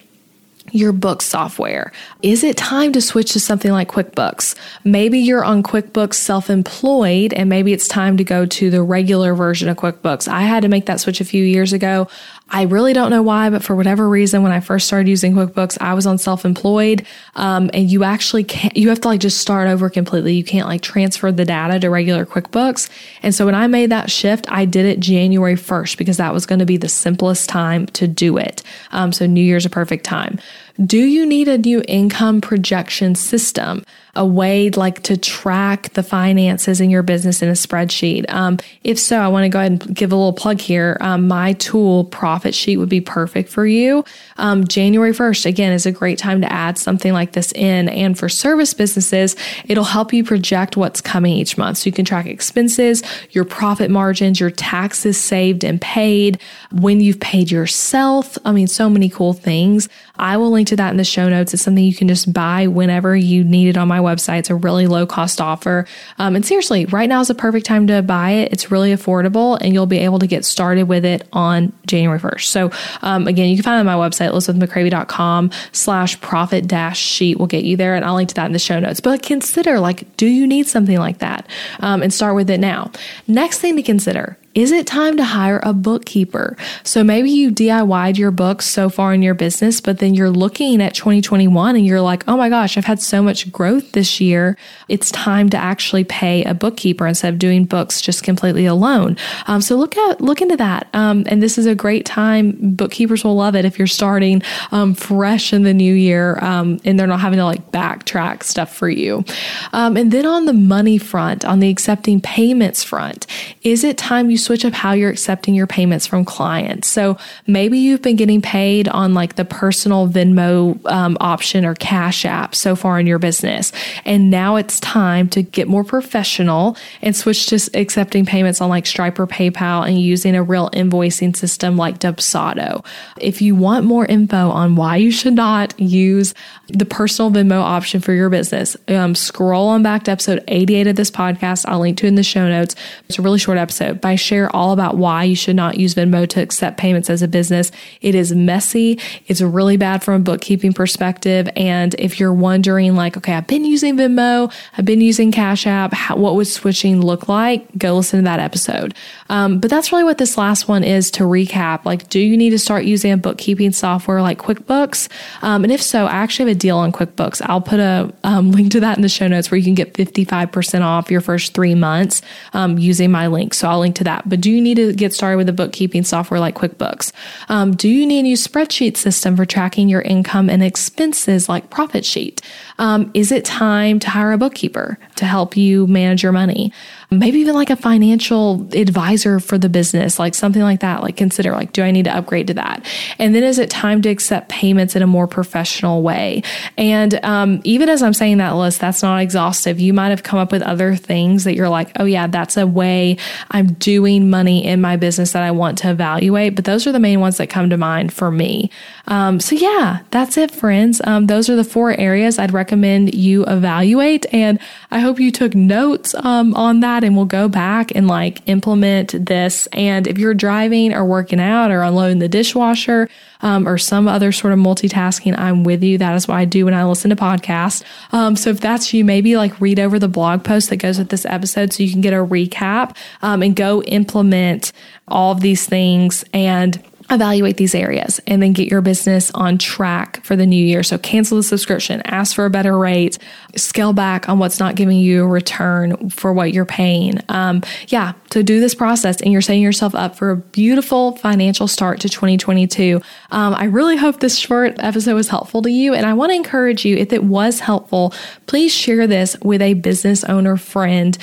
your 0.75 0.93
book 0.93 1.23
software. 1.23 1.93
Is 2.21 2.43
it 2.43 2.57
time 2.57 2.93
to 2.93 3.01
switch 3.01 3.33
to 3.33 3.41
something 3.41 3.71
like 3.71 3.89
QuickBooks? 3.89 4.57
Maybe 4.83 5.21
you're 5.21 5.45
on 5.45 5.63
QuickBooks 5.63 6.15
self 6.15 6.51
employed 6.51 7.33
and 7.33 7.49
maybe 7.49 7.73
it's 7.73 7.87
time 7.87 8.17
to 8.17 8.25
go 8.25 8.45
to 8.45 8.71
the 8.71 8.83
regular 8.83 9.35
version 9.35 9.69
of 9.69 9.77
QuickBooks. 9.77 10.27
I 10.27 10.43
had 10.43 10.63
to 10.63 10.69
make 10.69 10.87
that 10.87 11.01
switch 11.01 11.21
a 11.21 11.25
few 11.25 11.45
years 11.45 11.73
ago. 11.73 12.09
I 12.51 12.63
really 12.63 12.93
don't 12.93 13.11
know 13.11 13.23
why, 13.23 13.51
but 13.51 13.63
for 13.63 13.75
whatever 13.75 14.09
reason, 14.09 14.43
when 14.43 14.53
I 14.53 14.61
first 14.61 14.87
started 14.87 15.09
using 15.09 15.35
QuickBooks, 15.35 15.79
I 15.81 15.95
was 15.95 16.07
on 16.07 16.19
self-employed. 16.19 17.07
Um, 17.37 17.71
and 17.73 17.91
you 17.91 18.05
actually 18.05 18.45
can't, 18.45 18.77
you 18.77 18.91
have 18.91 19.01
to 19.01 19.09
like 19.09 19.21
just 19.21 19.39
start 19.39 19.69
over 19.69 19.89
completely. 19.89 20.35
You 20.35 20.45
can't 20.45 20.69
like 20.69 20.83
transfer 20.83 21.33
the 21.33 21.45
data 21.45 21.79
to 21.81 21.89
regular 21.89 22.27
QuickBooks. 22.27 22.91
And 23.23 23.35
so 23.35 23.47
when 23.47 23.55
I 23.55 23.67
made 23.69 23.91
that 23.91 24.11
shift, 24.11 24.51
I 24.51 24.65
did 24.65 24.87
it 24.87 25.01
January 25.01 25.55
1st 25.55 25.97
because 25.97 26.17
that 26.19 26.35
was 26.35 26.47
going 26.47 26.59
to 26.59 26.67
be 26.67 26.77
the 26.77 26.89
simplest 26.89 27.49
time 27.49 27.87
to 27.87 28.07
do 28.07 28.37
it. 28.39 28.63
Um, 28.91 29.13
so 29.13 29.27
New 29.27 29.43
Year's 29.43 29.67
a 29.67 29.71
perfect 29.71 30.05
time. 30.05 30.39
Do 30.83 30.99
you 30.99 31.25
need 31.25 31.47
a 31.47 31.57
new 31.57 31.85
income 31.87 32.41
projection 32.41 33.15
system? 33.15 33.85
A 34.17 34.25
way 34.25 34.71
like 34.71 35.03
to 35.05 35.17
track 35.17 35.93
the 35.95 36.03
finances 36.03 36.81
in 36.81 36.91
your 36.91 37.03
business 37.03 37.43
in 37.43 37.49
a 37.49 37.53
spreadsheet? 37.53 38.25
Um, 38.31 38.59
if 38.83 38.99
so, 38.99 39.19
I 39.19 39.29
want 39.29 39.45
to 39.45 39.49
go 39.49 39.59
ahead 39.59 39.73
and 39.73 39.95
give 39.95 40.13
a 40.13 40.17
little 40.17 40.33
plug 40.33 40.61
here. 40.61 40.97
Um, 41.01 41.29
my 41.29 41.55
tool, 41.55 42.05
Profit 42.05 42.55
Sheet, 42.55 42.77
would 42.77 42.89
be 42.89 43.01
perfect 43.01 43.49
for 43.49 43.67
you. 43.67 44.05
Um, 44.37 44.67
January 44.67 45.13
1st, 45.13 45.47
again, 45.47 45.73
is 45.73 45.87
a 45.87 45.93
great 45.93 46.19
time 46.19 46.41
to 46.41 46.53
add 46.53 46.79
something 46.79 47.13
like 47.13 47.33
this 47.33 47.53
in. 47.53 47.89
And 47.89 48.19
for 48.19 48.29
service 48.29 48.75
businesses, 48.75 49.37
it'll 49.67 49.85
help 49.85 50.13
you 50.13 50.25
project 50.25 50.77
what's 50.77 51.01
coming 51.01 51.35
each 51.35 51.59
month. 51.59 51.79
So 51.79 51.87
you 51.87 51.93
can 51.93 52.05
track 52.05 52.27
expenses, 52.27 53.03
your 53.31 53.45
profit 53.45 53.91
margins, 53.91 54.41
your 54.41 54.51
taxes 54.51 55.19
saved 55.19 55.65
and 55.65 55.81
paid, 55.81 56.41
when 56.73 57.01
you've 57.01 57.21
paid 57.21 57.51
yourself. 57.51 58.39
I 58.45 58.53
mean, 58.53 58.67
so 58.67 58.89
many 58.89 59.09
cool 59.09 59.33
things. 59.33 59.89
I 60.17 60.37
will 60.37 60.51
link 60.51 60.69
to 60.69 60.77
that 60.77 60.91
in 60.91 60.97
the 60.97 61.05
show 61.05 61.29
notes. 61.29 61.55
It's 61.55 61.63
something 61.63 61.85
you 61.85 61.95
can 61.95 62.09
just 62.09 62.33
buy 62.33 62.67
whenever 62.67 63.17
you 63.17 63.45
need 63.45 63.69
it 63.69 63.77
on 63.77 63.89
my 63.89 64.01
website. 64.05 64.41
It's 64.41 64.51
a 64.51 64.55
really 64.55 64.87
low 64.87 65.07
cost 65.07 65.41
offer. 65.41 65.87
Um, 66.19 66.37
and 66.37 66.45
seriously, 66.45 66.87
right 66.87 67.09
now 67.09 67.21
is 67.21 67.31
a 67.31 67.35
perfect 67.35 67.67
time 67.67 67.87
to 67.89 68.03
buy 68.03 68.31
it. 68.33 68.53
It's 68.53 68.71
really 68.71 68.93
affordable 68.93 69.59
and 69.61 69.73
you'll 69.73 69.87
be 69.87 69.99
able 69.99 70.19
to 70.19 70.27
get 70.27 70.45
started 70.45 70.85
with 70.85 71.05
it 71.05 71.27
on 71.33 71.73
January 71.87 72.19
1st. 72.19 72.45
So 72.45 72.71
um, 73.03 73.27
again, 73.27 73.49
you 73.49 73.57
can 73.57 73.65
find 73.65 73.77
it 73.77 73.89
on 73.91 73.99
my 73.99 74.09
website, 74.09 74.31
elizabethmccravy.com 74.31 75.51
slash 75.73 76.21
profit 76.21 76.67
dash 76.67 77.01
sheet 77.01 77.39
will 77.39 77.47
get 77.47 77.65
you 77.65 77.77
there. 77.77 77.95
And 77.95 78.05
I'll 78.05 78.15
link 78.15 78.29
to 78.31 78.35
that 78.37 78.47
in 78.47 78.53
the 78.53 78.59
show 78.59 78.79
notes. 78.79 79.01
But 79.01 79.23
consider 79.23 79.81
like, 79.81 80.17
do 80.17 80.27
you 80.27 80.47
need 80.47 80.67
something 80.67 80.99
like 80.99 81.19
that? 81.19 81.49
Um, 81.81 82.03
and 82.03 82.13
start 82.13 82.35
with 82.35 82.51
it 82.51 82.61
now. 82.61 82.91
Next 83.27 83.59
thing 83.59 83.77
to 83.77 83.83
consider 83.83 84.39
is 84.55 84.71
it 84.71 84.87
time 84.87 85.17
to 85.17 85.25
hire 85.25 85.61
a 85.63 85.73
bookkeeper? 85.73 86.57
So 86.85 87.03
maybe 87.03 87.31
you 87.31 87.51
DIY'd 87.51 88.17
your 88.17 88.31
books 88.31 88.67
so 88.67 88.89
far 88.89 89.13
in 89.13 89.23
your 89.23 89.35
business, 89.35 89.81
but 89.81 89.99
then 89.99 90.15
you're 90.15 90.31
looking 90.31 90.81
at 90.81 90.95
2021 90.95 91.77
and 91.77 91.85
you're 91.85 92.01
like, 92.01 92.25
oh 92.29 92.37
my 92.37 92.49
gosh, 92.49 92.79
I've 92.79 92.85
had 92.85 93.03
so 93.03 93.23
much 93.23 93.51
growth 93.51 93.93
this 93.93 94.21
year. 94.21 94.57
It's 94.89 95.11
time 95.11 95.49
to 95.51 95.57
actually 95.57 96.05
pay 96.05 96.45
a 96.45 96.55
bookkeeper 96.55 97.07
instead 97.07 97.33
of 97.33 97.39
doing 97.39 97.65
books 97.65 98.01
just 98.01 98.23
completely 98.23 98.67
alone. 98.67 99.17
Um, 99.47 99.61
so 99.61 99.77
look 99.77 99.97
at 99.97 100.21
look 100.21 100.41
into 100.41 100.57
that. 100.57 100.89
Um, 100.95 101.25
and 101.27 101.43
this 101.43 101.59
is 101.59 101.67
a 101.67 101.75
great 101.75 102.07
time. 102.07 102.57
Bookkeepers 102.77 103.25
will 103.25 103.35
love 103.35 103.57
it 103.57 103.65
if 103.65 103.79
you're 103.79 103.87
starting 103.89 104.43
um, 104.71 104.95
fresh 104.95 105.53
in 105.53 105.65
the 105.65 105.75
new 105.75 105.95
year 105.95 106.39
um, 106.43 106.79
and 106.85 106.99
they're 106.99 107.07
not 107.07 107.21
having 107.21 107.39
to 107.39 107.45
like 107.45 107.73
backtrack 107.73 108.45
stuff 108.45 108.75
for 108.75 108.89
you. 108.89 109.25
Um, 109.73 109.97
and 109.97 110.13
then 110.13 110.27
on 110.27 110.45
the 110.45 110.53
money 110.53 110.99
front, 110.99 111.45
on 111.45 111.59
the 111.59 111.71
accepting 111.71 112.21
payments 112.21 112.85
front, 112.85 113.27
is 113.63 113.83
it 113.83 113.99
time 113.99 114.31
you 114.31 114.39
switch 114.45 114.65
up 114.65 114.73
how 114.73 114.93
you're 114.93 115.11
accepting 115.11 115.55
your 115.55 115.67
payments 115.67 116.07
from 116.07 116.25
clients. 116.25 116.89
So 116.89 117.17
maybe 117.47 117.79
you've 117.79 118.03
been 118.03 118.17
getting 118.17 118.43
paid 118.43 118.89
on 118.89 119.15
like 119.15 119.37
the 119.37 119.45
personal 119.45 120.09
Venmo 120.09 120.85
um, 120.91 121.17
option 121.21 121.65
or 121.65 121.75
Cash 121.75 122.25
App 122.25 122.55
so 122.55 122.77
far 122.77 123.01
in 123.01 123.07
your 123.07 123.19
business. 123.19 123.73
And 124.05 124.31
now 124.31 124.57
it's 124.57 124.81
time 124.81 125.29
to 125.31 125.43
get 125.43 125.69
more 125.69 125.85
professional 125.85 126.77
and 127.03 127.17
switch 127.17 127.47
to 127.47 127.71
accepting 127.75 128.27
payments 128.27 128.61
on 128.61 128.69
like 128.69 128.87
Stripe 128.87 129.19
or 129.19 129.27
PayPal 129.27 129.87
and 129.87 130.01
using 130.01 130.37
a 130.37 130.43
real 130.43 130.71
invoicing 130.71 131.35
system 131.37 131.77
like 131.77 131.99
Dubsado. 131.99 132.85
If 133.21 133.41
you 133.41 133.55
want 133.55 133.85
more 133.85 134.07
info 134.07 134.51
on 134.51 134.77
why 134.77 134.97
you 134.97 135.11
should 135.11 135.35
not 135.35 135.79
use 135.81 136.35
the 136.69 136.85
personal 136.85 137.31
Venmo 137.31 137.61
option 137.61 138.01
for 138.01 138.13
your 138.13 138.31
business, 138.31 138.77
um, 138.89 139.15
scroll 139.15 139.69
on 139.69 139.83
back 139.83 140.05
to 140.05 140.11
episode 140.11 140.45
88 140.49 140.89
of 140.89 140.97
this 140.97 141.11
podcast. 141.11 141.65
I'll 141.67 141.81
link 141.81 141.99
to 141.99 142.07
in 142.07 142.15
the 142.15 142.23
show 142.23 142.49
notes. 142.49 142.75
It's 143.09 143.19
a 143.19 143.23
really 143.23 143.39
short 143.39 143.59
episode 143.59 144.01
by 144.01 144.17
share 144.35 144.55
all 144.55 144.73
about 144.73 144.97
why 144.97 145.23
you 145.23 145.37
should 145.37 145.55
not 145.55 145.79
use 145.79 145.95
Venmo 145.95 146.29
to 146.29 146.43
accept 146.43 146.77
payments 146.77 147.09
as 147.09 147.23
a 147.23 147.29
business. 147.29 147.71
It 148.01 148.17
is 148.17 148.35
messy. 148.35 148.99
It's 149.29 149.41
really 149.41 149.77
bad 149.77 150.03
from 150.03 150.15
a 150.15 150.19
bookkeeping 150.19 150.73
perspective. 150.73 151.49
And 151.55 151.95
if 152.01 152.19
you're 152.19 152.33
wondering, 152.33 152.97
like, 152.97 153.17
okay, 153.17 153.35
I've 153.35 153.47
been 153.47 153.65
using 153.65 153.97
Venmo, 153.97 154.53
I've 154.77 154.85
been 154.85 155.01
using 155.01 155.31
Cash 155.31 155.69
App, 155.69 155.93
how, 155.93 156.17
what 156.17 156.35
would 156.35 156.49
switching 156.49 157.01
look 157.01 157.29
like? 157.29 157.65
Go 157.79 157.95
listen 157.95 158.19
to 158.19 158.25
that 158.25 158.41
episode. 158.41 158.95
Um, 159.29 159.61
but 159.61 159.71
that's 159.71 159.93
really 159.93 160.03
what 160.03 160.19
this 160.19 160.37
last 160.37 160.67
one 160.67 160.83
is 160.83 161.13
to 161.13 161.23
recap. 161.23 161.85
Like, 161.85 162.09
do 162.09 162.19
you 162.19 162.37
need 162.37 162.51
to 162.51 162.59
start 162.59 162.85
using 162.85 163.13
a 163.13 163.17
bookkeeping 163.17 163.71
software 163.71 164.21
like 164.21 164.39
QuickBooks? 164.39 165.09
Um, 165.43 165.63
and 165.63 165.73
if 165.73 165.81
so, 165.81 166.07
I 166.07 166.15
actually 166.15 166.51
have 166.51 166.57
a 166.57 166.61
deal 166.61 166.79
on 166.79 166.91
QuickBooks. 166.91 167.41
I'll 167.45 167.61
put 167.61 167.79
a 167.79 168.13
um, 168.25 168.51
link 168.51 168.73
to 168.73 168.81
that 168.81 168.97
in 168.97 169.03
the 169.03 169.09
show 169.09 169.29
notes 169.29 169.53
where 169.53 169.59
you 169.59 169.65
can 169.65 169.75
get 169.75 169.95
55% 169.95 170.81
off 170.83 171.09
your 171.09 171.21
first 171.21 171.55
three 171.55 171.77
months 171.77 172.21
um, 172.53 172.79
using 172.79 173.13
my 173.13 173.29
link. 173.29 173.55
So 173.55 173.69
I'll 173.69 173.79
link 173.79 173.95
to 173.97 174.05
that 174.05 174.24
but 174.27 174.41
do 174.41 174.51
you 174.51 174.61
need 174.61 174.77
to 174.77 174.93
get 174.93 175.13
started 175.13 175.37
with 175.37 175.49
a 175.49 175.53
bookkeeping 175.53 176.05
software 176.05 176.41
like 176.41 176.55
QuickBooks? 176.55 177.13
Um, 177.49 177.75
do 177.75 177.89
you 177.89 178.07
need 178.07 178.21
a 178.21 178.23
new 178.23 178.37
spreadsheet 178.37 178.97
system 178.97 179.37
for 179.37 179.45
tracking 179.45 179.89
your 179.89 180.03
income 180.03 180.49
and 180.51 180.63
expenses 180.63 181.49
like 181.49 181.71
Profit 181.71 182.05
Sheet? 182.05 182.41
Um, 182.79 183.11
is 183.15 183.33
it 183.33 183.45
time 183.45 183.99
to 184.01 184.11
hire 184.11 184.33
a 184.33 184.39
bookkeeper 184.39 184.99
to 185.17 185.25
help 185.25 185.57
you 185.57 185.87
manage 185.87 186.23
your 186.23 186.33
money? 186.33 186.73
maybe 187.19 187.39
even 187.39 187.55
like 187.55 187.71
a 187.71 187.77
financial 187.77 188.67
advisor 188.73 189.41
for 189.41 189.59
the 189.59 189.69
business, 189.69 190.19
like 190.19 190.35
something 190.35 190.63
like 190.63 190.81
that. 190.81 191.03
Like 191.03 191.17
consider 191.17 191.53
like, 191.53 191.73
do 191.73 191.83
I 191.83 191.91
need 191.91 192.05
to 192.05 192.17
upgrade 192.17 192.49
to 192.49 192.55
that? 192.55 192.85
And 193.19 193.35
then 193.35 193.45
is 193.45 193.59
it 193.59 193.71
time 193.71 194.03
to 194.03 194.09
accept 194.09 194.49
payments 194.49 194.97
in 194.97 195.03
a 195.03 195.07
more 195.07 195.27
professional 195.27 196.03
way? 196.03 196.43
And 196.77 197.23
um, 197.25 197.61
even 197.65 197.89
as 197.89 198.03
I'm 198.03 198.15
saying 198.15 198.39
that 198.39 198.53
list, 198.53 198.81
that's 198.81 199.03
not 199.03 199.21
exhaustive. 199.21 199.81
You 199.81 199.93
might 199.93 200.09
have 200.09 200.23
come 200.23 200.39
up 200.39 200.53
with 200.53 200.63
other 200.63 200.97
things 200.97 201.45
that 201.45 201.55
you're 201.55 201.69
like, 201.69 201.91
oh 201.99 202.05
yeah, 202.05 202.27
that's 202.27 202.57
a 202.57 202.67
way 202.67 203.17
I'm 203.51 203.75
doing 203.75 204.31
money 204.31 204.65
in 204.65 204.81
my 204.81 204.97
business 204.97 205.33
that 205.33 205.43
I 205.43 205.51
want 205.51 205.79
to 205.79 205.91
evaluate. 205.91 206.57
But 206.57 206.65
those 206.65 206.87
are 206.87 206.93
the 206.93 207.01
main 207.01 207.21
ones 207.21 207.37
that 207.39 207.49
come 207.49 207.71
to 207.71 207.77
mind 207.77 208.13
for 208.13 208.31
me. 208.31 208.71
Um, 209.07 209.41
so 209.41 209.55
yeah, 209.55 210.01
that's 210.11 210.37
it, 210.37 210.51
friends. 210.51 211.01
Um, 211.05 211.27
those 211.27 211.49
are 211.49 211.57
the 211.57 211.65
four 211.65 211.93
areas 211.99 212.39
I'd 212.39 212.53
recommend 212.53 212.64
you 212.73 213.45
evaluate. 213.47 214.27
And 214.33 214.59
I 214.91 215.01
hope 215.01 215.19
you 215.19 215.31
took 215.31 215.55
notes 215.55 216.15
um, 216.15 216.55
on 216.55 216.81
that 216.81 217.05
and 217.05 217.17
we'll 217.17 217.27
go 217.27 217.49
back 217.49 217.95
and 217.95 218.07
like 218.07 218.47
implement 218.49 219.27
this. 219.27 219.67
And 219.73 220.07
if 220.07 220.19
you're 220.19 220.35
driving 220.35 220.93
or 220.93 221.05
working 221.05 221.41
out 221.41 221.71
or 221.71 221.83
unloading 221.83 222.19
the 222.19 222.29
dishwasher 222.29 223.09
um, 223.41 223.69
or 223.69 223.79
some 223.79 224.09
other 224.09 224.33
sort 224.33 224.53
of 224.53 224.59
multitasking, 224.59 225.39
I'm 225.39 225.65
with 225.65 225.83
you. 225.83 225.99
That 225.99 226.15
is 226.15 226.29
what 226.29 226.37
I 226.37 226.45
do 226.45 226.65
when 226.65 226.75
I 226.75 226.85
listen 226.85 227.11
to 227.11 227.17
podcasts. 227.17 227.83
Um, 228.13 228.37
so 228.37 228.51
if 228.51 228.61
that's 228.61 228.93
you, 228.93 229.05
maybe 229.05 229.37
like 229.37 229.61
read 229.61 229.79
over 229.79 229.99
the 229.99 230.09
blog 230.09 230.45
post 230.45 230.71
that 230.71 230.77
goes 230.77 230.99
with 230.99 231.11
this 231.11 231.27
episode 231.27 231.73
so 231.73 231.83
you 231.83 231.91
can 231.91 232.01
get 232.01 232.13
a 232.13 232.25
recap 232.25 232.97
um, 233.23 233.43
and 233.43 233.55
go 233.55 233.83
implement 233.83 234.73
all 235.09 235.33
of 235.33 235.41
these 235.41 235.67
things 235.67 236.25
and 236.33 236.83
evaluate 237.11 237.57
these 237.57 237.75
areas 237.75 238.21
and 238.27 238.43
then 238.43 238.53
get 238.53 238.71
your 238.71 238.81
business 238.81 239.31
on 239.33 239.59
track 239.59 240.25
for 240.25 240.37
the 240.37 240.47
new 240.47 240.65
year. 240.65 240.83
So 240.83 240.99
cancel 240.99 241.37
the 241.37 241.43
subscription, 241.43 242.01
ask 242.05 242.35
for 242.35 242.47
a 242.47 242.51
better 242.51 242.79
rate, 242.79 243.19
scale 243.57 243.93
back 243.93 244.29
on 244.29 244.39
what's 244.39 244.59
not 244.59 244.75
giving 244.75 244.99
you 244.99 245.25
a 245.25 245.27
return 245.27 246.11
for 246.11 246.33
what 246.33 246.53
you're 246.53 246.65
paying. 246.65 247.21
Um, 247.29 247.63
yeah, 247.89 248.13
so 248.31 248.43
do 248.43 248.61
this 248.61 248.75
process 248.75 249.21
and 249.21 249.33
you're 249.33 249.43
setting 249.43 249.63
yourself 249.63 249.95
up 249.95 250.17
for 250.17 250.31
a 250.31 250.37
beautiful 250.37 251.17
financial 251.17 251.69
start 251.69 252.01
to 252.01 252.09
2022. 252.09 253.01
Um, 253.31 253.55
I 253.55 253.65
really 253.65 253.97
hope 253.97 254.21
this 254.21 254.39
short 254.39 254.77
episode 254.79 255.15
was 255.15 255.29
helpful 255.29 255.63
to 255.63 255.71
you. 255.71 255.95
And 255.95 256.07
I 256.07 256.15
want 256.15 256.31
to 256.31 256.37
encourage 256.37 256.85
you, 256.85 256.97
if 256.97 257.13
it 257.13 257.25
was 257.25 257.61
helpful, 257.61 258.15
please 258.47 258.73
share 258.73 259.07
this 259.07 259.37
with 259.43 259.63
a 259.63 259.75
business 259.75 260.25
owner 260.25 260.57
friend 260.57 261.17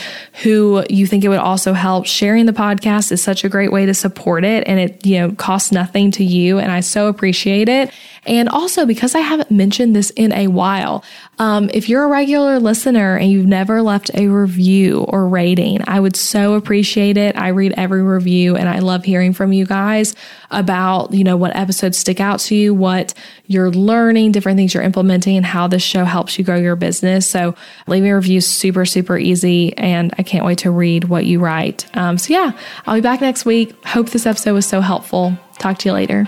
who 0.43 0.83
you 0.89 1.07
think 1.07 1.23
it 1.23 1.29
would 1.29 1.39
also 1.39 1.73
help. 1.73 2.05
Sharing 2.05 2.45
the 2.45 2.53
podcast 2.53 3.11
is 3.11 3.21
such 3.21 3.43
a 3.43 3.49
great 3.49 3.71
way 3.71 3.85
to 3.85 3.93
support 3.93 4.43
it 4.43 4.63
and 4.67 4.79
it, 4.79 5.05
you 5.05 5.19
know, 5.19 5.31
costs 5.31 5.70
nothing 5.71 6.11
to 6.11 6.23
you. 6.23 6.59
And 6.59 6.71
I 6.71 6.79
so 6.81 7.07
appreciate 7.07 7.69
it. 7.69 7.91
And 8.27 8.49
also 8.49 8.85
because 8.85 9.15
I 9.15 9.19
haven't 9.19 9.49
mentioned 9.49 9.95
this 9.95 10.11
in 10.11 10.31
a 10.31 10.47
while, 10.47 11.03
um, 11.39 11.71
if 11.73 11.89
you're 11.89 12.03
a 12.03 12.07
regular 12.07 12.59
listener 12.59 13.17
and 13.17 13.31
you've 13.31 13.47
never 13.47 13.81
left 13.81 14.11
a 14.13 14.27
review 14.27 15.05
or 15.07 15.27
rating, 15.27 15.79
I 15.87 15.99
would 15.99 16.15
so 16.15 16.53
appreciate 16.53 17.17
it. 17.17 17.35
I 17.35 17.47
read 17.47 17.73
every 17.77 18.03
review 18.03 18.55
and 18.55 18.69
I 18.69 18.77
love 18.79 19.05
hearing 19.05 19.33
from 19.33 19.53
you 19.53 19.65
guys 19.65 20.15
about, 20.51 21.13
you 21.13 21.23
know, 21.23 21.35
what 21.35 21.55
episodes 21.55 21.97
stick 21.97 22.19
out 22.19 22.39
to 22.41 22.55
you, 22.55 22.75
what 22.75 23.15
you're 23.47 23.71
learning, 23.71 24.33
different 24.33 24.57
things 24.57 24.75
you're 24.75 24.83
implementing, 24.83 25.35
and 25.35 25.45
how 25.45 25.67
this 25.67 25.81
show 25.81 26.05
helps 26.05 26.37
you 26.37 26.45
grow 26.45 26.57
your 26.57 26.75
business. 26.75 27.27
So 27.27 27.55
leaving 27.87 28.11
a 28.11 28.15
review 28.15 28.37
is 28.37 28.47
super, 28.47 28.85
super 28.85 29.17
easy. 29.17 29.75
And 29.77 30.13
I 30.19 30.23
can't 30.23 30.45
wait 30.45 30.59
to 30.59 30.69
read 30.69 31.05
what 31.05 31.25
you 31.25 31.39
write. 31.39 31.85
Um, 31.97 32.19
so 32.19 32.33
yeah, 32.33 32.51
I'll 32.85 32.95
be 32.95 33.01
back 33.01 33.19
next 33.19 33.45
week. 33.45 33.73
Hope 33.85 34.11
this 34.11 34.27
episode 34.27 34.53
was 34.53 34.67
so 34.67 34.81
helpful. 34.81 35.37
Talk 35.61 35.77
to 35.79 35.89
you 35.89 35.93
later. 35.93 36.27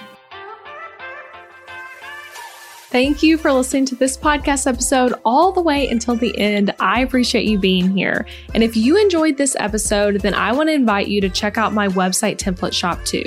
Thank 2.92 3.24
you 3.24 3.40
for 3.40 3.52
listening 3.52 3.86
to 3.86 3.96
this 3.96 4.16
podcast 4.16 4.68
episode 4.68 5.16
all 5.26 5.52
the 5.52 5.64
way 5.64 5.88
until 5.88 6.16
the 6.16 6.38
end. 6.38 6.76
I 6.80 7.02
appreciate 7.02 7.46
you 7.46 7.58
being 7.58 7.98
here. 7.98 8.28
And 8.54 8.64
if 8.64 8.78
you 8.78 8.96
enjoyed 8.96 9.36
this 9.36 9.56
episode, 9.60 10.22
then 10.22 10.36
I 10.36 10.52
want 10.52 10.70
to 10.70 10.74
invite 10.74 11.08
you 11.08 11.20
to 11.22 11.30
check 11.30 11.58
out 11.58 11.74
my 11.74 11.88
website 11.88 12.38
template 12.38 12.74
shop 12.74 13.04
too. 13.04 13.24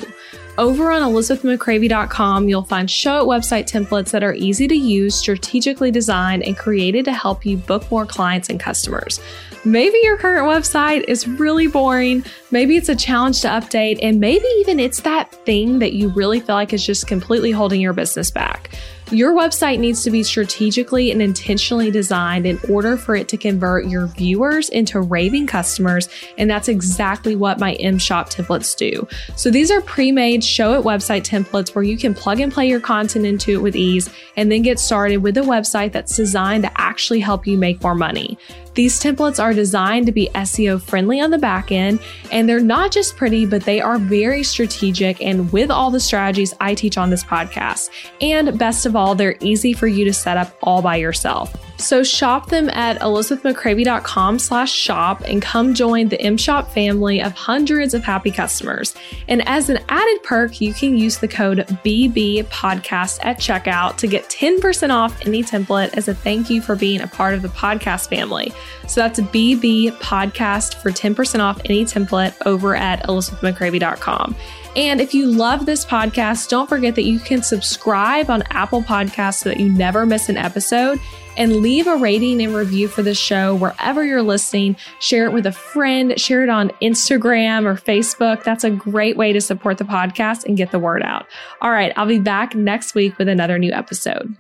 Over 0.57 0.93
on 0.93 1.03
elizabethmccravy.com, 1.03 2.49
you'll 2.49 2.63
find 2.63 2.89
Showit 2.89 3.27
website 3.27 3.69
templates 3.69 4.13
that 4.13 4.23
are 4.23 4.35
easy 4.35 4.69
to 4.69 4.77
use, 4.77 5.17
strategically 5.17 5.91
designed, 5.91 6.45
and 6.45 6.57
created 6.57 7.05
to 7.07 7.13
help 7.13 7.45
you 7.45 7.57
book 7.57 7.91
more 7.91 8.07
clients 8.07 8.49
and 8.49 8.61
customers. 8.61 9.19
Maybe 9.67 9.99
your 10.05 10.17
current 10.17 10.47
website 10.47 11.03
is 11.09 11.27
really 11.27 11.67
boring. 11.67 12.25
Maybe 12.53 12.77
it's 12.77 12.89
a 12.89 12.95
challenge 12.95 13.41
to 13.41 13.49
update, 13.49 13.99
and 14.01 14.21
maybe 14.21 14.47
even 14.61 14.79
it's 14.79 15.01
that 15.01 15.35
thing 15.45 15.81
that 15.81 15.93
you 15.93 16.11
really 16.11 16.39
feel 16.39 16.55
like 16.55 16.73
is 16.73 16.87
just 16.87 17.09
completely 17.09 17.51
holding 17.51 17.81
your 17.81 17.93
business 17.93 18.31
back. 18.31 18.71
Your 19.13 19.35
website 19.35 19.79
needs 19.79 20.03
to 20.03 20.11
be 20.11 20.25
strategically 20.25 21.13
and 21.13 21.23
intentionally 21.23 21.93
designed 21.93 22.45
in 22.45 22.59
order 22.69 22.97
for 22.97 23.15
it 23.15 23.29
to 23.29 23.37
convert 23.37 23.87
your 23.87 24.09
viewers 24.09 24.69
into 24.69 25.01
raving 25.01 25.47
customers. 25.47 26.09
And 26.39 26.51
that's 26.51 26.67
exactly 26.67 27.37
what 27.37 27.61
my 27.61 27.75
M 27.75 27.99
Shop 27.99 28.31
templates 28.31 28.77
do. 28.77 29.07
So 29.37 29.49
these 29.49 29.71
are 29.71 29.81
pre 29.81 30.11
made 30.11 30.41
Showit 30.41 30.83
website 30.83 31.23
templates 31.23 31.73
where 31.73 31.85
you 31.85 31.97
can 31.97 32.15
plug 32.15 32.41
and 32.41 32.53
play 32.53 32.69
your 32.69 32.81
content 32.81 33.27
into 33.27 33.53
it 33.53 33.63
with 33.63 33.77
ease 33.77 34.11
and 34.37 34.51
then 34.51 34.63
get 34.63 34.81
started 34.81 35.19
with 35.19 35.37
a 35.39 35.43
website 35.43 35.93
that's 35.93 36.17
designed 36.17 36.65
to 36.65 36.81
actually 36.81 37.21
help 37.21 37.47
you 37.47 37.57
make 37.57 37.81
more 37.85 37.95
money. 37.95 38.37
These 38.77 39.01
templates 39.01 39.43
are 39.43 39.55
designed 39.55 40.05
to 40.05 40.13
be 40.13 40.29
SEO 40.35 40.83
friendly 40.83 41.19
on 41.19 41.31
the 41.31 41.39
back 41.39 41.73
end, 41.73 41.99
and 42.31 42.47
they're 42.47 42.61
not 42.61 42.93
just 42.93 43.17
pretty, 43.17 43.47
but 43.47 43.63
they 43.63 43.81
are 43.81 43.97
very 43.97 44.43
strategic 44.43 45.23
and 45.23 45.51
with 45.51 45.71
all 45.71 45.91
the 45.91 45.99
strategies 45.99 46.53
I 46.61 46.75
teach 46.75 46.99
on 46.99 47.09
this 47.09 47.25
podcast. 47.25 47.89
And 48.21 48.59
best 48.59 48.85
of 48.85 48.95
all, 48.97 49.15
they're 49.15 49.37
easy 49.41 49.73
for 49.73 49.87
you 49.87 50.05
to 50.05 50.13
set 50.13 50.37
up 50.37 50.57
all 50.63 50.83
by 50.83 50.97
yourself. 50.97 51.55
So 51.79 52.03
shop 52.03 52.49
them 52.49 52.71
at 52.71 52.99
elizabethmccravy.com 53.01 54.39
slash 54.39 54.73
shop 54.73 55.23
and 55.27 55.43
come 55.43 55.75
join 55.75 56.09
the 56.09 56.21
M 56.21 56.37
Shop 56.37 56.73
family 56.73 57.21
of 57.21 57.33
hundreds 57.33 57.93
of 57.93 58.03
happy 58.03 58.31
customers. 58.31 58.95
And 59.29 59.47
as 59.47 59.69
an 59.69 59.81
added 59.89 60.23
perk, 60.23 60.61
you 60.61 60.73
can 60.73 60.97
use 60.97 61.19
the 61.19 61.29
code 61.29 61.59
BB 61.85 62.45
podcast 62.45 63.19
at 63.23 63.39
checkout 63.39 63.97
to 63.99 64.07
get 64.07 64.29
10% 64.31 64.91
off 64.91 65.27
any 65.27 65.43
template 65.43 65.93
as 65.95 66.09
a 66.09 66.15
thank 66.15 66.49
you 66.49 66.63
for 66.63 66.77
being 66.77 67.03
a 67.03 67.07
part 67.07 67.35
of 67.35 67.43
the 67.43 67.49
podcast 67.49 68.09
family. 68.09 68.53
So 68.89 69.03
that's 69.03 69.21
BB 69.21 69.93
podcast 69.99 70.81
for 70.81 70.91
10% 70.91 71.41
off 71.41 71.61
any 71.67 71.85
template 71.85 72.35
over 72.47 72.75
at 72.75 73.03
elizabethmccravy.com. 73.07 74.35
And 74.77 75.01
if 75.01 75.15
you 75.15 75.27
love 75.27 75.65
this 75.65 75.87
podcast, 75.87 76.51
don't 76.51 76.69
forget 76.69 76.95
that 76.97 77.05
you 77.05 77.19
can 77.19 77.43
subscribe 77.43 78.29
on 78.29 78.43
Apple 78.51 78.83
Podcasts 78.83 79.39
so 79.39 79.49
that 79.49 79.59
you 79.59 79.71
never 79.71 80.05
miss 80.05 80.29
an 80.29 80.37
episode 80.37 81.01
and 81.39 81.57
leave 81.57 81.87
a 81.87 81.97
rating 81.97 82.43
and 82.43 82.55
review 82.55 82.87
for 82.87 83.03
the 83.03 83.15
show 83.15 83.55
wherever 83.55 84.05
you're 84.05 84.23
listening. 84.23 84.77
Share 85.01 85.25
it 85.25 85.33
with 85.33 85.47
a 85.47 85.53
friend, 85.53 86.21
share 86.21 86.43
it 86.43 86.51
on 86.51 86.69
Instagram 86.83 87.65
or 87.65 87.75
Facebook. 87.75 88.45
That's 88.45 88.65
a 88.65 88.71
great 88.71 89.17
way 89.17 89.33
to 89.33 89.41
support 89.41 89.79
the 89.79 89.85
podcast 89.85 90.45
and 90.45 90.59
get 90.59 90.73
the 90.73 90.79
word 90.79 91.03
out. 91.03 91.27
All 91.63 91.71
right, 91.71 91.93
I'll 91.97 92.07
be 92.07 92.19
back 92.19 92.55
next 92.55 92.95
week 92.95 93.17
with 93.17 93.29
another 93.29 93.59
new 93.59 93.73
episode. 93.73 94.37